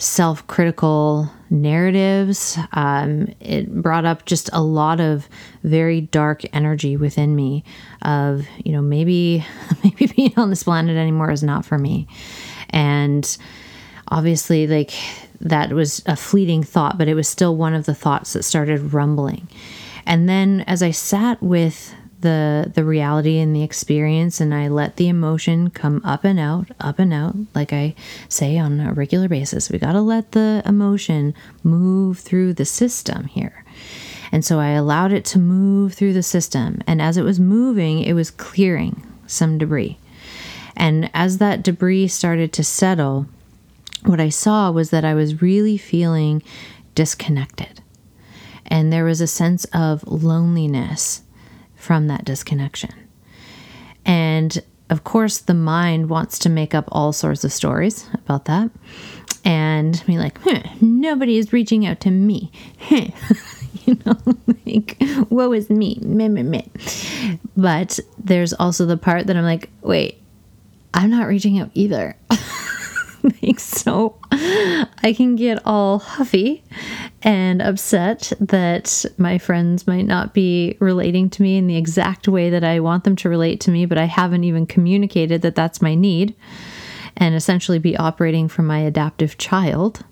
self 0.00 0.46
critical 0.46 1.30
narratives. 1.50 2.58
Um, 2.72 3.28
it 3.40 3.72
brought 3.82 4.04
up 4.04 4.24
just 4.24 4.48
a 4.52 4.62
lot 4.62 4.98
of 4.98 5.28
very 5.62 6.00
dark 6.00 6.42
energy 6.54 6.96
within 6.96 7.36
me 7.36 7.64
of, 8.02 8.46
you 8.64 8.72
know, 8.72 8.82
maybe, 8.82 9.44
maybe 9.84 10.06
being 10.06 10.32
on 10.36 10.50
this 10.50 10.62
planet 10.62 10.96
anymore 10.96 11.30
is 11.30 11.42
not 11.42 11.64
for 11.66 11.76
me. 11.76 12.08
And 12.70 13.36
obviously, 14.08 14.66
like, 14.66 14.92
that 15.40 15.72
was 15.72 16.02
a 16.06 16.16
fleeting 16.16 16.62
thought, 16.62 16.98
but 16.98 17.08
it 17.08 17.14
was 17.14 17.28
still 17.28 17.56
one 17.56 17.74
of 17.74 17.86
the 17.86 17.94
thoughts 17.94 18.32
that 18.34 18.42
started 18.42 18.92
rumbling. 18.92 19.48
And 20.06 20.28
then 20.28 20.62
as 20.66 20.82
I 20.82 20.90
sat 20.90 21.42
with 21.42 21.94
the 22.20 22.70
the 22.74 22.84
reality 22.84 23.38
and 23.38 23.56
the 23.56 23.62
experience 23.62 24.40
and 24.40 24.54
I 24.54 24.68
let 24.68 24.96
the 24.96 25.08
emotion 25.08 25.70
come 25.70 26.02
up 26.04 26.24
and 26.24 26.38
out, 26.38 26.68
up 26.78 26.98
and 26.98 27.12
out, 27.12 27.34
like 27.54 27.72
I 27.72 27.94
say 28.28 28.58
on 28.58 28.80
a 28.80 28.92
regular 28.92 29.28
basis. 29.28 29.70
We 29.70 29.78
got 29.78 29.92
to 29.92 30.02
let 30.02 30.32
the 30.32 30.62
emotion 30.66 31.34
move 31.62 32.18
through 32.18 32.54
the 32.54 32.64
system 32.64 33.24
here. 33.24 33.64
And 34.32 34.44
so 34.44 34.60
I 34.60 34.70
allowed 34.70 35.12
it 35.12 35.24
to 35.26 35.38
move 35.38 35.94
through 35.94 36.12
the 36.12 36.22
system, 36.22 36.80
and 36.86 37.02
as 37.02 37.16
it 37.16 37.22
was 37.22 37.40
moving, 37.40 38.02
it 38.02 38.12
was 38.12 38.30
clearing 38.30 39.02
some 39.26 39.58
debris. 39.58 39.98
And 40.76 41.10
as 41.12 41.38
that 41.38 41.62
debris 41.62 42.08
started 42.08 42.52
to 42.52 42.64
settle, 42.64 43.26
what 44.04 44.20
I 44.20 44.28
saw 44.28 44.70
was 44.70 44.90
that 44.90 45.04
I 45.04 45.14
was 45.14 45.42
really 45.42 45.76
feeling 45.76 46.42
disconnected. 46.94 47.82
And 48.66 48.92
there 48.92 49.04
was 49.04 49.20
a 49.20 49.26
sense 49.26 49.64
of 49.66 50.06
loneliness 50.06 51.22
from 51.74 52.06
that 52.06 52.24
disconnection. 52.24 52.94
And 54.04 54.62
of 54.90 55.04
course, 55.04 55.38
the 55.38 55.54
mind 55.54 56.08
wants 56.08 56.38
to 56.40 56.48
make 56.48 56.74
up 56.74 56.88
all 56.90 57.12
sorts 57.12 57.44
of 57.44 57.52
stories 57.52 58.08
about 58.14 58.46
that 58.46 58.70
and 59.44 60.02
be 60.06 60.18
like, 60.18 60.38
huh, 60.42 60.62
nobody 60.80 61.36
is 61.36 61.52
reaching 61.52 61.86
out 61.86 62.00
to 62.00 62.10
me. 62.10 62.50
you 62.90 63.98
know, 64.04 64.16
like, 64.66 64.96
woe 65.30 65.52
is 65.52 65.70
me. 65.70 65.98
Meh, 66.02 66.28
meh, 66.28 66.42
meh. 66.42 66.62
But 67.56 68.00
there's 68.18 68.52
also 68.52 68.86
the 68.86 68.96
part 68.96 69.26
that 69.26 69.36
I'm 69.36 69.44
like, 69.44 69.70
wait, 69.80 70.20
I'm 70.92 71.10
not 71.10 71.28
reaching 71.28 71.58
out 71.58 71.70
either. 71.74 72.16
like, 73.42 73.60
so 73.60 74.18
I 74.32 75.14
can 75.16 75.36
get 75.36 75.60
all 75.64 75.98
huffy 75.98 76.62
and 77.22 77.60
upset 77.60 78.32
that 78.40 79.04
my 79.18 79.38
friends 79.38 79.86
might 79.86 80.06
not 80.06 80.32
be 80.32 80.76
relating 80.80 81.28
to 81.30 81.42
me 81.42 81.58
in 81.58 81.66
the 81.66 81.76
exact 81.76 82.28
way 82.28 82.50
that 82.50 82.64
I 82.64 82.80
want 82.80 83.04
them 83.04 83.16
to 83.16 83.28
relate 83.28 83.60
to 83.62 83.70
me, 83.70 83.86
but 83.86 83.98
I 83.98 84.06
haven't 84.06 84.44
even 84.44 84.66
communicated 84.66 85.42
that 85.42 85.54
that's 85.54 85.82
my 85.82 85.94
need, 85.94 86.34
and 87.16 87.34
essentially 87.34 87.78
be 87.78 87.96
operating 87.96 88.48
from 88.48 88.66
my 88.66 88.78
adaptive 88.78 89.36
child. 89.36 90.04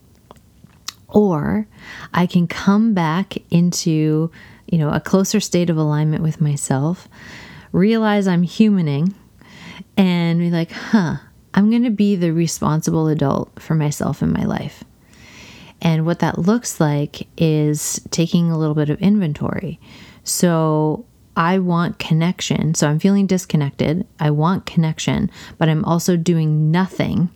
Or 1.09 1.67
I 2.13 2.27
can 2.27 2.47
come 2.47 2.93
back 2.93 3.39
into, 3.51 4.31
you 4.67 4.79
know, 4.79 4.91
a 4.91 5.01
closer 5.01 5.41
state 5.41 5.71
of 5.71 5.79
alignment 5.79 6.23
with 6.23 6.41
myself, 6.41 7.09
realize 7.73 8.29
I'm 8.29 8.43
humaning, 8.45 9.15
and 9.97 10.39
be 10.39 10.51
like, 10.51 10.71
huh, 10.71 11.17
I'm 11.59 11.71
going 11.71 11.83
to 11.83 11.91
be 11.91 12.15
the 12.15 12.33
responsible 12.33 13.09
adult 13.09 13.61
for 13.61 13.75
myself 13.75 14.23
in 14.23 14.33
my 14.33 14.45
life. 14.45 14.85
And 15.83 16.07
what 16.07 16.21
that 16.21 16.39
looks 16.39 16.79
like 16.81 17.27
is 17.37 18.01
taking 18.11 18.49
a 18.49 18.57
little 18.57 18.77
bit 18.77 18.91
of 18.91 19.03
inventory. 19.03 19.81
So 20.23 21.05
I 21.37 21.59
want 21.59 21.99
connection. 21.99 22.75
So 22.75 22.89
I'm 22.89 23.01
feeling 23.01 23.27
disconnected. 23.27 24.07
I 24.21 24.31
want 24.31 24.67
connection, 24.67 25.33
but 25.59 25.69
I'm 25.69 25.85
also 25.85 26.17
doing 26.17 26.71
nothing 26.71 27.29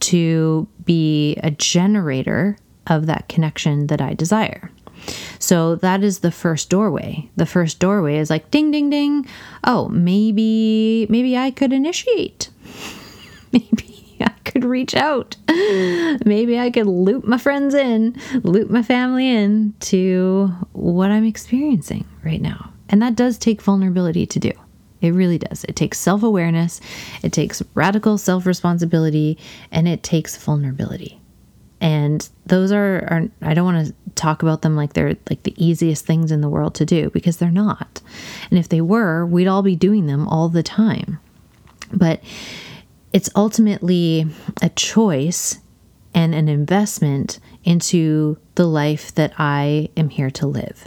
to 0.00 0.66
be 0.86 1.36
a 1.42 1.50
generator 1.50 2.56
of 2.86 3.04
that 3.06 3.28
connection 3.28 3.88
that 3.88 4.00
I 4.00 4.14
desire. 4.14 4.70
So 5.38 5.74
that 5.76 6.02
is 6.02 6.20
the 6.20 6.30
first 6.30 6.70
doorway. 6.70 7.28
The 7.36 7.44
first 7.44 7.78
doorway 7.78 8.16
is 8.16 8.30
like 8.30 8.50
ding 8.50 8.70
ding 8.70 8.88
ding. 8.88 9.26
Oh, 9.64 9.88
maybe 9.88 11.06
maybe 11.10 11.36
I 11.36 11.50
could 11.50 11.74
initiate. 11.74 12.49
maybe 13.52 14.16
I 14.20 14.30
could 14.44 14.64
reach 14.64 14.94
out. 14.94 15.36
Maybe 15.48 16.58
I 16.58 16.70
could 16.70 16.86
loop 16.86 17.24
my 17.24 17.38
friends 17.38 17.74
in, 17.74 18.20
loop 18.42 18.70
my 18.70 18.82
family 18.82 19.28
in 19.28 19.74
to 19.80 20.48
what 20.72 21.10
I'm 21.10 21.24
experiencing 21.24 22.06
right 22.24 22.40
now. 22.40 22.72
And 22.88 23.00
that 23.02 23.16
does 23.16 23.38
take 23.38 23.62
vulnerability 23.62 24.26
to 24.26 24.38
do. 24.38 24.52
It 25.00 25.12
really 25.12 25.38
does. 25.38 25.64
It 25.64 25.76
takes 25.76 25.98
self 25.98 26.22
awareness, 26.22 26.80
it 27.22 27.32
takes 27.32 27.62
radical 27.74 28.18
self 28.18 28.46
responsibility, 28.46 29.38
and 29.70 29.88
it 29.88 30.02
takes 30.02 30.36
vulnerability. 30.36 31.20
And 31.80 32.28
those 32.44 32.72
are, 32.72 33.08
are 33.10 33.28
I 33.40 33.54
don't 33.54 33.64
want 33.64 33.86
to 33.86 33.94
talk 34.14 34.42
about 34.42 34.60
them 34.60 34.76
like 34.76 34.92
they're 34.92 35.16
like 35.30 35.44
the 35.44 35.54
easiest 35.56 36.04
things 36.04 36.30
in 36.30 36.42
the 36.42 36.48
world 36.48 36.74
to 36.74 36.84
do 36.84 37.08
because 37.10 37.38
they're 37.38 37.50
not. 37.50 38.02
And 38.50 38.58
if 38.58 38.68
they 38.68 38.82
were, 38.82 39.24
we'd 39.24 39.48
all 39.48 39.62
be 39.62 39.76
doing 39.76 40.06
them 40.06 40.28
all 40.28 40.50
the 40.50 40.62
time. 40.62 41.18
But 41.92 42.20
it's 43.12 43.30
ultimately 43.34 44.26
a 44.62 44.68
choice 44.70 45.58
and 46.14 46.34
an 46.34 46.48
investment 46.48 47.38
into 47.64 48.38
the 48.54 48.66
life 48.66 49.14
that 49.14 49.32
I 49.38 49.90
am 49.96 50.08
here 50.08 50.30
to 50.30 50.46
live. 50.46 50.86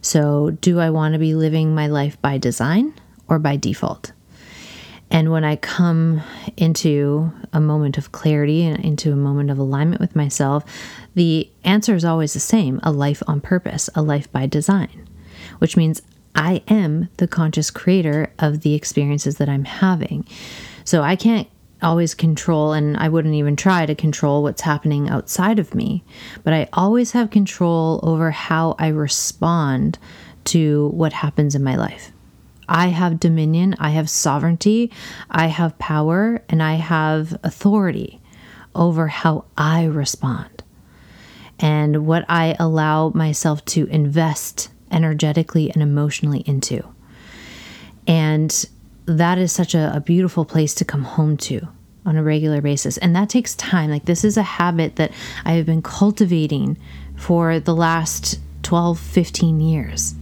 So, 0.00 0.50
do 0.50 0.80
I 0.80 0.90
want 0.90 1.14
to 1.14 1.18
be 1.18 1.34
living 1.34 1.74
my 1.74 1.86
life 1.86 2.20
by 2.20 2.38
design 2.38 2.94
or 3.26 3.38
by 3.38 3.56
default? 3.56 4.12
And 5.10 5.30
when 5.30 5.44
I 5.44 5.56
come 5.56 6.22
into 6.56 7.32
a 7.52 7.60
moment 7.60 7.98
of 7.98 8.12
clarity 8.12 8.64
and 8.64 8.84
into 8.84 9.12
a 9.12 9.16
moment 9.16 9.50
of 9.50 9.58
alignment 9.58 10.00
with 10.00 10.16
myself, 10.16 10.64
the 11.14 11.48
answer 11.62 11.94
is 11.94 12.04
always 12.04 12.32
the 12.32 12.40
same 12.40 12.80
a 12.82 12.90
life 12.90 13.22
on 13.26 13.40
purpose, 13.40 13.88
a 13.94 14.02
life 14.02 14.30
by 14.32 14.46
design, 14.46 15.08
which 15.58 15.76
means 15.76 16.02
I 16.34 16.62
am 16.68 17.08
the 17.18 17.28
conscious 17.28 17.70
creator 17.70 18.32
of 18.38 18.60
the 18.60 18.74
experiences 18.74 19.38
that 19.38 19.48
I'm 19.48 19.64
having. 19.64 20.26
So 20.84 21.02
I 21.02 21.16
can't 21.16 21.48
always 21.82 22.14
control, 22.14 22.72
and 22.72 22.96
I 22.96 23.08
wouldn't 23.08 23.34
even 23.34 23.56
try 23.56 23.84
to 23.84 23.94
control 23.94 24.42
what's 24.42 24.62
happening 24.62 25.08
outside 25.08 25.58
of 25.58 25.74
me, 25.74 26.04
but 26.42 26.54
I 26.54 26.68
always 26.72 27.12
have 27.12 27.30
control 27.30 28.00
over 28.02 28.30
how 28.30 28.74
I 28.78 28.88
respond 28.88 29.98
to 30.44 30.88
what 30.88 31.12
happens 31.12 31.54
in 31.54 31.62
my 31.62 31.76
life. 31.76 32.10
I 32.68 32.88
have 32.88 33.20
dominion, 33.20 33.74
I 33.78 33.90
have 33.90 34.08
sovereignty, 34.08 34.90
I 35.30 35.48
have 35.48 35.78
power, 35.78 36.42
and 36.48 36.62
I 36.62 36.74
have 36.74 37.38
authority 37.42 38.20
over 38.74 39.08
how 39.08 39.44
I 39.56 39.84
respond 39.84 40.62
and 41.58 42.06
what 42.06 42.24
I 42.28 42.56
allow 42.58 43.10
myself 43.10 43.64
to 43.66 43.86
invest 43.86 44.70
energetically 44.90 45.70
and 45.70 45.82
emotionally 45.82 46.40
into. 46.40 46.82
And 48.06 48.66
that 49.06 49.38
is 49.38 49.52
such 49.52 49.74
a, 49.74 49.94
a 49.94 50.00
beautiful 50.00 50.44
place 50.44 50.74
to 50.76 50.84
come 50.84 51.04
home 51.04 51.36
to 51.36 51.68
on 52.06 52.16
a 52.16 52.22
regular 52.22 52.60
basis. 52.60 52.98
And 52.98 53.14
that 53.16 53.28
takes 53.28 53.54
time. 53.54 53.90
Like, 53.90 54.04
this 54.04 54.24
is 54.24 54.36
a 54.36 54.42
habit 54.42 54.96
that 54.96 55.12
I 55.44 55.52
have 55.52 55.66
been 55.66 55.82
cultivating 55.82 56.76
for 57.16 57.60
the 57.60 57.74
last 57.74 58.40
12, 58.62 58.98
15 58.98 59.60
years. 59.60 60.14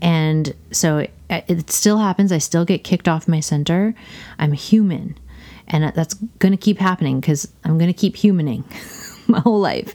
And 0.00 0.54
so 0.70 0.98
it, 0.98 1.12
it 1.30 1.70
still 1.70 1.98
happens. 1.98 2.32
I 2.32 2.38
still 2.38 2.64
get 2.64 2.84
kicked 2.84 3.08
off 3.08 3.28
my 3.28 3.40
center. 3.40 3.94
I'm 4.38 4.52
human. 4.52 5.18
And 5.68 5.92
that's 5.94 6.14
going 6.14 6.52
to 6.52 6.58
keep 6.58 6.78
happening 6.78 7.20
because 7.20 7.50
I'm 7.64 7.78
going 7.78 7.92
to 7.92 7.98
keep 7.98 8.16
humaning 8.16 8.64
my 9.28 9.40
whole 9.40 9.60
life. 9.60 9.94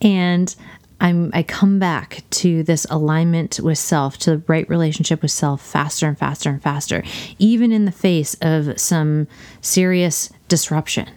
And 0.00 0.54
I'm 1.00 1.30
I 1.34 1.42
come 1.42 1.78
back 1.78 2.24
to 2.30 2.62
this 2.62 2.86
alignment 2.88 3.60
with 3.60 3.78
self, 3.78 4.16
to 4.18 4.36
the 4.36 4.42
right 4.46 4.68
relationship 4.68 5.22
with 5.22 5.30
self 5.30 5.60
faster 5.60 6.06
and 6.06 6.18
faster 6.18 6.50
and 6.50 6.62
faster, 6.62 7.02
even 7.38 7.72
in 7.72 7.84
the 7.84 7.92
face 7.92 8.36
of 8.40 8.78
some 8.80 9.26
serious 9.60 10.30
disruption. 10.48 11.10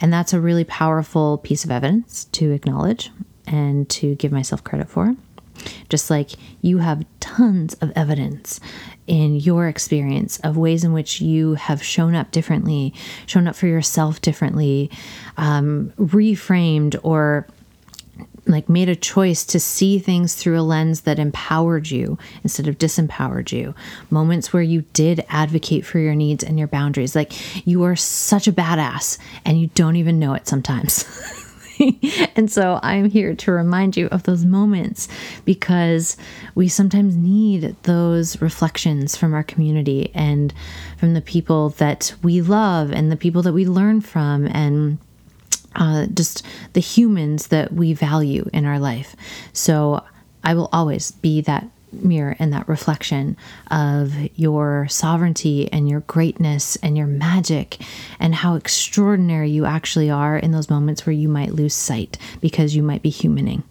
And 0.00 0.12
that's 0.12 0.32
a 0.32 0.40
really 0.40 0.64
powerful 0.64 1.38
piece 1.38 1.64
of 1.64 1.70
evidence 1.70 2.24
to 2.32 2.52
acknowledge 2.52 3.10
and 3.46 3.88
to 3.90 4.14
give 4.14 4.32
myself 4.32 4.64
credit 4.64 4.88
for. 4.88 5.14
Just 5.90 6.08
like 6.08 6.30
you 6.62 6.78
have 6.78 7.04
tons 7.18 7.74
of 7.74 7.92
evidence 7.94 8.60
in 9.06 9.36
your 9.36 9.68
experience 9.68 10.38
of 10.38 10.56
ways 10.56 10.84
in 10.84 10.92
which 10.92 11.20
you 11.20 11.54
have 11.54 11.82
shown 11.82 12.14
up 12.14 12.30
differently, 12.30 12.94
shown 13.26 13.46
up 13.46 13.56
for 13.56 13.66
yourself 13.66 14.22
differently, 14.22 14.90
um, 15.36 15.92
reframed 15.98 16.98
or 17.02 17.46
like 18.50 18.68
made 18.68 18.88
a 18.88 18.96
choice 18.96 19.44
to 19.46 19.60
see 19.60 19.98
things 19.98 20.34
through 20.34 20.58
a 20.58 20.62
lens 20.62 21.02
that 21.02 21.18
empowered 21.18 21.90
you 21.90 22.18
instead 22.42 22.68
of 22.68 22.78
disempowered 22.78 23.52
you. 23.52 23.74
Moments 24.10 24.52
where 24.52 24.62
you 24.62 24.82
did 24.92 25.24
advocate 25.28 25.84
for 25.84 25.98
your 25.98 26.14
needs 26.14 26.44
and 26.44 26.58
your 26.58 26.68
boundaries. 26.68 27.14
Like 27.14 27.66
you 27.66 27.82
are 27.84 27.96
such 27.96 28.48
a 28.48 28.52
badass 28.52 29.18
and 29.44 29.60
you 29.60 29.68
don't 29.74 29.96
even 29.96 30.18
know 30.18 30.34
it 30.34 30.48
sometimes. 30.48 31.04
And 32.36 32.50
so 32.50 32.78
I'm 32.82 33.08
here 33.08 33.34
to 33.34 33.52
remind 33.52 33.96
you 33.96 34.06
of 34.08 34.24
those 34.24 34.44
moments 34.44 35.08
because 35.44 36.16
we 36.54 36.68
sometimes 36.68 37.16
need 37.16 37.74
those 37.84 38.40
reflections 38.42 39.16
from 39.16 39.32
our 39.32 39.42
community 39.42 40.10
and 40.14 40.52
from 40.98 41.14
the 41.14 41.22
people 41.22 41.70
that 41.70 42.14
we 42.22 42.42
love 42.42 42.92
and 42.92 43.10
the 43.10 43.16
people 43.16 43.42
that 43.42 43.52
we 43.52 43.66
learn 43.66 44.00
from 44.00 44.46
and 44.46 44.98
uh, 45.74 46.06
just 46.06 46.44
the 46.72 46.80
humans 46.80 47.48
that 47.48 47.72
we 47.72 47.92
value 47.92 48.48
in 48.52 48.64
our 48.64 48.78
life. 48.78 49.14
So 49.52 50.04
I 50.42 50.54
will 50.54 50.68
always 50.72 51.10
be 51.10 51.40
that 51.42 51.68
mirror 51.92 52.36
and 52.38 52.52
that 52.52 52.68
reflection 52.68 53.36
of 53.70 54.12
your 54.36 54.86
sovereignty 54.88 55.70
and 55.72 55.88
your 55.88 56.00
greatness 56.00 56.76
and 56.76 56.96
your 56.96 57.06
magic 57.06 57.78
and 58.18 58.34
how 58.34 58.54
extraordinary 58.54 59.50
you 59.50 59.64
actually 59.64 60.10
are 60.10 60.36
in 60.36 60.52
those 60.52 60.70
moments 60.70 61.06
where 61.06 61.12
you 61.12 61.28
might 61.28 61.52
lose 61.52 61.74
sight 61.74 62.18
because 62.40 62.74
you 62.74 62.82
might 62.82 63.02
be 63.02 63.10
humaning. 63.10 63.62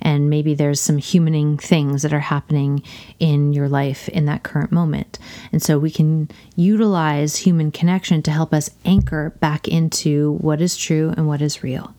And 0.00 0.30
maybe 0.30 0.54
there's 0.54 0.80
some 0.80 0.98
humaning 0.98 1.60
things 1.60 2.02
that 2.02 2.12
are 2.12 2.20
happening 2.20 2.82
in 3.18 3.52
your 3.52 3.68
life 3.68 4.08
in 4.08 4.24
that 4.26 4.42
current 4.42 4.72
moment. 4.72 5.18
And 5.52 5.62
so 5.62 5.78
we 5.78 5.90
can 5.90 6.30
utilize 6.56 7.36
human 7.36 7.70
connection 7.70 8.22
to 8.22 8.30
help 8.30 8.54
us 8.54 8.70
anchor 8.84 9.30
back 9.40 9.68
into 9.68 10.32
what 10.40 10.60
is 10.60 10.76
true 10.76 11.12
and 11.16 11.26
what 11.26 11.42
is 11.42 11.62
real 11.62 11.94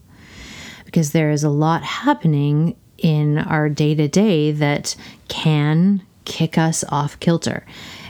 because 0.92 1.14
there 1.14 1.32
is 1.32 1.44
a 1.44 1.50
lot 1.50 1.84
happening 1.84 2.76
in 3.02 3.38
our 3.38 3.68
day 3.68 3.96
to 3.96 4.08
day 4.08 4.52
that 4.52 4.96
can 5.28 6.02
kick 6.26 6.58
us 6.58 6.84
off 6.90 7.20
kilter. 7.20 7.66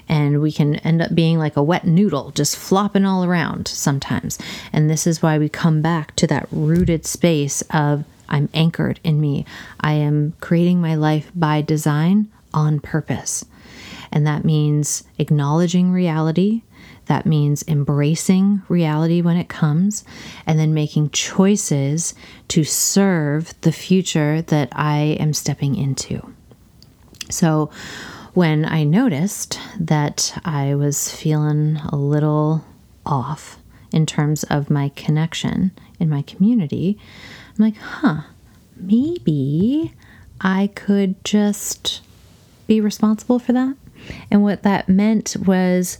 And 0.08 0.42
we 0.42 0.52
can 0.52 0.76
end 0.76 1.02
up 1.02 1.16
being 1.16 1.40
like 1.40 1.56
a 1.56 1.64
wet 1.64 1.86
noodle, 1.86 2.32
just 2.32 2.58
flopping 2.58 3.06
all 3.06 3.24
around 3.24 3.68
sometimes. 3.68 4.38
And 4.74 4.90
this 4.90 5.08
is 5.08 5.22
why 5.22 5.38
we 5.38 5.48
come 5.48 5.82
back 5.82 6.16
to 6.18 6.28
that 6.28 6.48
rooted 6.52 7.06
space 7.06 7.64
of 7.72 8.04
I'm 8.28 8.50
anchored 8.54 9.00
in 9.04 9.22
me. 9.22 9.46
I 9.80 9.94
am 9.94 10.34
creating 10.42 10.82
my 10.82 10.96
life 10.96 11.32
by 11.36 11.62
design 11.62 12.30
on 12.54 12.80
purpose. 12.80 13.46
And 14.12 14.28
that 14.28 14.44
means 14.44 15.04
acknowledging 15.18 15.92
reality, 15.92 16.64
that 17.12 17.26
means 17.26 17.62
embracing 17.68 18.62
reality 18.70 19.22
when 19.22 19.36
it 19.36 19.50
comes 19.50 20.06
and 20.48 20.58
then 20.58 20.74
making 20.74 21.10
choices 21.10 22.14
to 22.48 22.64
serve 22.64 23.54
the 23.62 23.72
future 23.74 24.42
that 24.44 24.70
I 24.72 25.18
am 25.20 25.34
stepping 25.34 25.76
into. 25.76 26.34
So, 27.30 27.70
when 28.34 28.64
I 28.64 28.86
noticed 28.86 29.60
that 29.78 30.40
I 30.46 30.74
was 30.76 31.14
feeling 31.14 31.76
a 31.90 31.98
little 31.98 32.64
off 33.06 33.60
in 33.92 34.06
terms 34.06 34.46
of 34.46 34.70
my 34.70 34.88
connection 34.96 35.72
in 36.00 36.08
my 36.08 36.22
community, 36.22 36.98
I'm 37.50 37.66
like, 37.66 37.76
huh, 37.76 38.22
maybe 38.78 39.94
I 40.40 40.70
could 40.76 41.22
just 41.26 42.04
be 42.68 42.80
responsible 42.80 43.38
for 43.38 43.52
that. 43.52 43.76
And 44.32 44.44
what 44.44 44.64
that 44.64 44.88
meant 44.88 45.36
was 45.46 45.98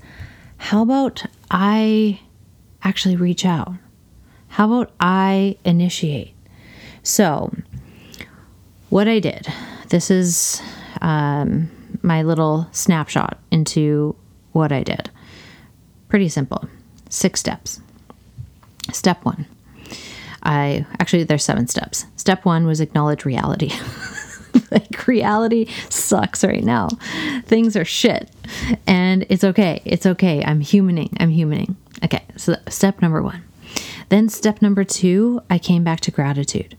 how 0.62 0.84
about 0.84 1.26
I 1.50 2.20
actually 2.84 3.16
reach 3.16 3.46
out? 3.46 3.74
How 4.48 4.72
about 4.72 4.94
I 5.00 5.58
initiate? 5.66 6.36
So, 7.02 7.52
what 8.90 9.08
I 9.08 9.20
did, 9.20 9.48
this 9.90 10.12
is 10.12 10.62
um, 11.02 11.72
my 12.04 12.22
little 12.22 12.68
snapshot 12.72 13.40
into 13.50 14.16
what 14.52 14.72
I 14.72 14.84
did. 14.84 15.10
Pretty 16.10 16.30
simple. 16.30 16.70
Six 17.10 17.40
steps. 17.40 17.82
Step 18.94 19.26
one. 19.26 19.48
I 20.44 20.86
actually, 21.00 21.24
there's 21.24 21.44
seven 21.44 21.68
steps. 21.68 22.06
Step 22.18 22.46
one 22.46 22.68
was 22.68 22.80
acknowledge 22.80 23.26
reality. 23.26 23.72
like 24.72 25.08
reality 25.08 25.68
sucks 25.90 26.44
right 26.44 26.64
now. 26.64 26.90
Things 27.46 27.76
are 27.76 27.86
shit. 27.86 28.30
And 28.88 29.26
it's 29.30 29.44
okay. 29.44 29.82
It's 29.86 30.06
okay. 30.06 30.44
I'm 30.44 30.62
humaning. 30.62 31.16
I'm 31.20 31.32
humaning. 31.32 31.76
Okay. 32.04 32.24
So 32.38 32.56
step 32.70 33.02
number 33.02 33.22
1. 33.22 33.44
Then 34.10 34.28
step 34.28 34.62
number 34.62 34.84
2, 34.84 35.42
I 35.50 35.58
came 35.58 35.84
back 35.84 36.02
to 36.02 36.12
gratitude. 36.12 36.78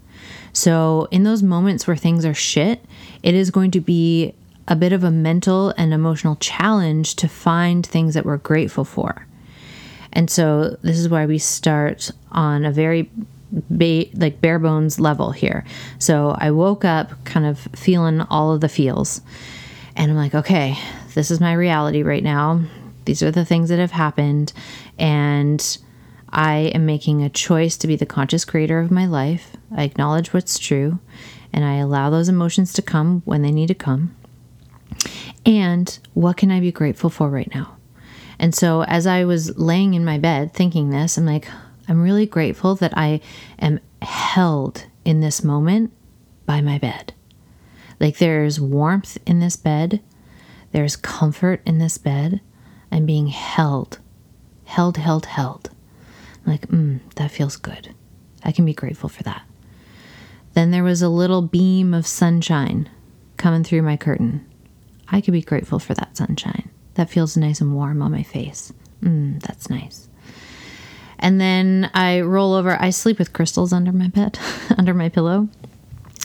So 0.53 1.09
in 1.11 1.23
those 1.23 1.43
moments 1.43 1.87
where 1.87 1.97
things 1.97 2.27
are 2.27 2.35
shit, 2.35 2.85
it 3.23 3.35
is 3.35 3.51
going 3.51 3.71
to 3.71 3.81
be 3.81 4.35
a 4.69 4.77
bit 4.77 4.93
of 4.93 5.03
a 5.03 5.11
mental 5.11 5.71
and 5.77 5.93
emotional 5.93 6.37
challenge 6.37 7.17
to 7.17 7.29
find 7.29 7.87
things 7.87 8.15
that 8.15 8.25
we're 8.25 8.37
grateful 8.37 8.85
for. 8.85 9.27
And 10.13 10.31
so 10.31 10.77
this 10.83 10.99
is 10.99 11.09
why 11.09 11.27
we 11.27 11.39
start 11.39 12.11
on 12.31 12.65
a 12.65 12.71
very 12.71 13.11
ba- 13.53 14.07
like 14.15 14.41
bare 14.41 14.59
bones 14.59 14.99
level 14.99 15.31
here. 15.31 15.65
So 15.99 16.35
I 16.39 16.51
woke 16.51 16.85
up 16.85 17.25
kind 17.25 17.47
of 17.47 17.59
feeling 17.77 18.21
all 18.23 18.53
of 18.53 18.61
the 18.61 18.69
feels. 18.69 19.21
And 19.95 20.11
I'm 20.11 20.17
like, 20.17 20.35
okay, 20.35 20.79
this 21.15 21.31
is 21.31 21.41
my 21.41 21.53
reality 21.53 22.03
right 22.03 22.25
now. 22.25 22.63
These 23.05 23.23
are 23.23 23.31
the 23.31 23.45
things 23.45 23.69
that 23.69 23.79
have 23.79 23.91
happened. 23.91 24.53
And 24.99 25.79
I 26.31 26.73
am 26.75 26.87
making 26.87 27.23
a 27.23 27.29
choice 27.29 27.77
to 27.79 27.87
be 27.87 27.97
the 27.97 28.07
conscious 28.07 28.45
creator 28.45 28.79
of 28.81 28.91
my 28.91 29.07
life. 29.07 29.57
I 29.75 29.83
acknowledge 29.83 30.33
what's 30.33 30.59
true 30.59 30.99
and 31.53 31.65
I 31.65 31.75
allow 31.75 32.11
those 32.11 32.29
emotions 32.29 32.73
to 32.75 32.83
come 32.83 33.23
when 33.25 33.43
they 33.43 33.53
need 33.53 33.69
to 33.69 33.75
come. 33.75 34.15
And 35.45 35.99
what 36.15 36.37
can 36.37 36.51
I 36.51 36.61
be 36.61 36.73
grateful 36.73 37.11
for 37.11 37.29
right 37.29 37.53
now? 37.55 37.77
And 38.39 38.55
so, 38.55 38.83
as 38.85 39.07
I 39.07 39.25
was 39.25 39.57
laying 39.59 39.95
in 39.95 40.05
my 40.05 40.19
bed 40.19 40.53
thinking 40.53 40.91
this, 40.91 41.17
I'm 41.17 41.27
like, 41.27 41.47
I'm 41.89 42.03
really 42.03 42.27
grateful 42.27 42.75
that 42.77 42.97
I 42.97 43.21
am 43.59 43.81
held 44.01 44.87
in 45.05 45.21
this 45.21 45.43
moment 45.43 45.93
by 46.47 46.61
my 46.61 46.79
bed. 46.79 47.15
Like 48.01 48.19
there's 48.19 48.61
warmth 48.61 49.19
in 49.27 49.41
this 49.41 49.57
bed, 49.57 50.01
there's 50.73 50.97
comfort 50.97 51.61
in 51.67 51.79
this 51.79 51.99
bed. 51.99 52.41
I'm 52.91 53.07
being 53.07 53.29
held, 53.29 53.99
held, 54.65 54.97
held, 54.97 55.27
held. 55.27 55.71
I'm 56.45 56.53
like, 56.53 56.67
mm, 56.69 57.01
that 57.15 57.31
feels 57.31 57.57
good. 57.57 57.95
I 58.45 58.53
can 58.53 58.65
be 58.65 58.75
grateful 58.75 59.09
for 59.09 59.23
that. 59.23 59.43
Then 60.55 60.71
there 60.71 60.85
was 60.85 61.01
a 61.01 61.09
little 61.09 61.43
beam 61.43 61.95
of 61.95 62.07
sunshine 62.07 62.91
coming 63.37 63.65
through 63.65 63.83
my 63.83 63.97
curtain. 63.97 64.47
I 65.09 65.21
could 65.21 65.33
be 65.33 65.43
grateful 65.43 65.79
for 65.79 65.95
that 65.95 66.17
sunshine. 66.17 66.71
That 66.95 67.11
feels 67.11 67.37
nice 67.37 67.61
and 67.61 67.75
warm 67.75 68.03
on 68.03 68.11
my 68.11 68.23
face. 68.23 68.73
Mm, 69.03 69.41
that's 69.43 69.71
nice. 69.71 70.09
And 71.23 71.41
then 71.41 71.91
I 71.95 72.21
roll 72.21 72.53
over. 72.53 72.77
I 72.79 72.91
sleep 72.91 73.19
with 73.19 73.33
crystals 73.33 73.73
under 73.73 73.93
my 73.93 74.09
bed, 74.09 74.39
under 74.77 74.93
my 74.93 75.09
pillow. 75.09 75.49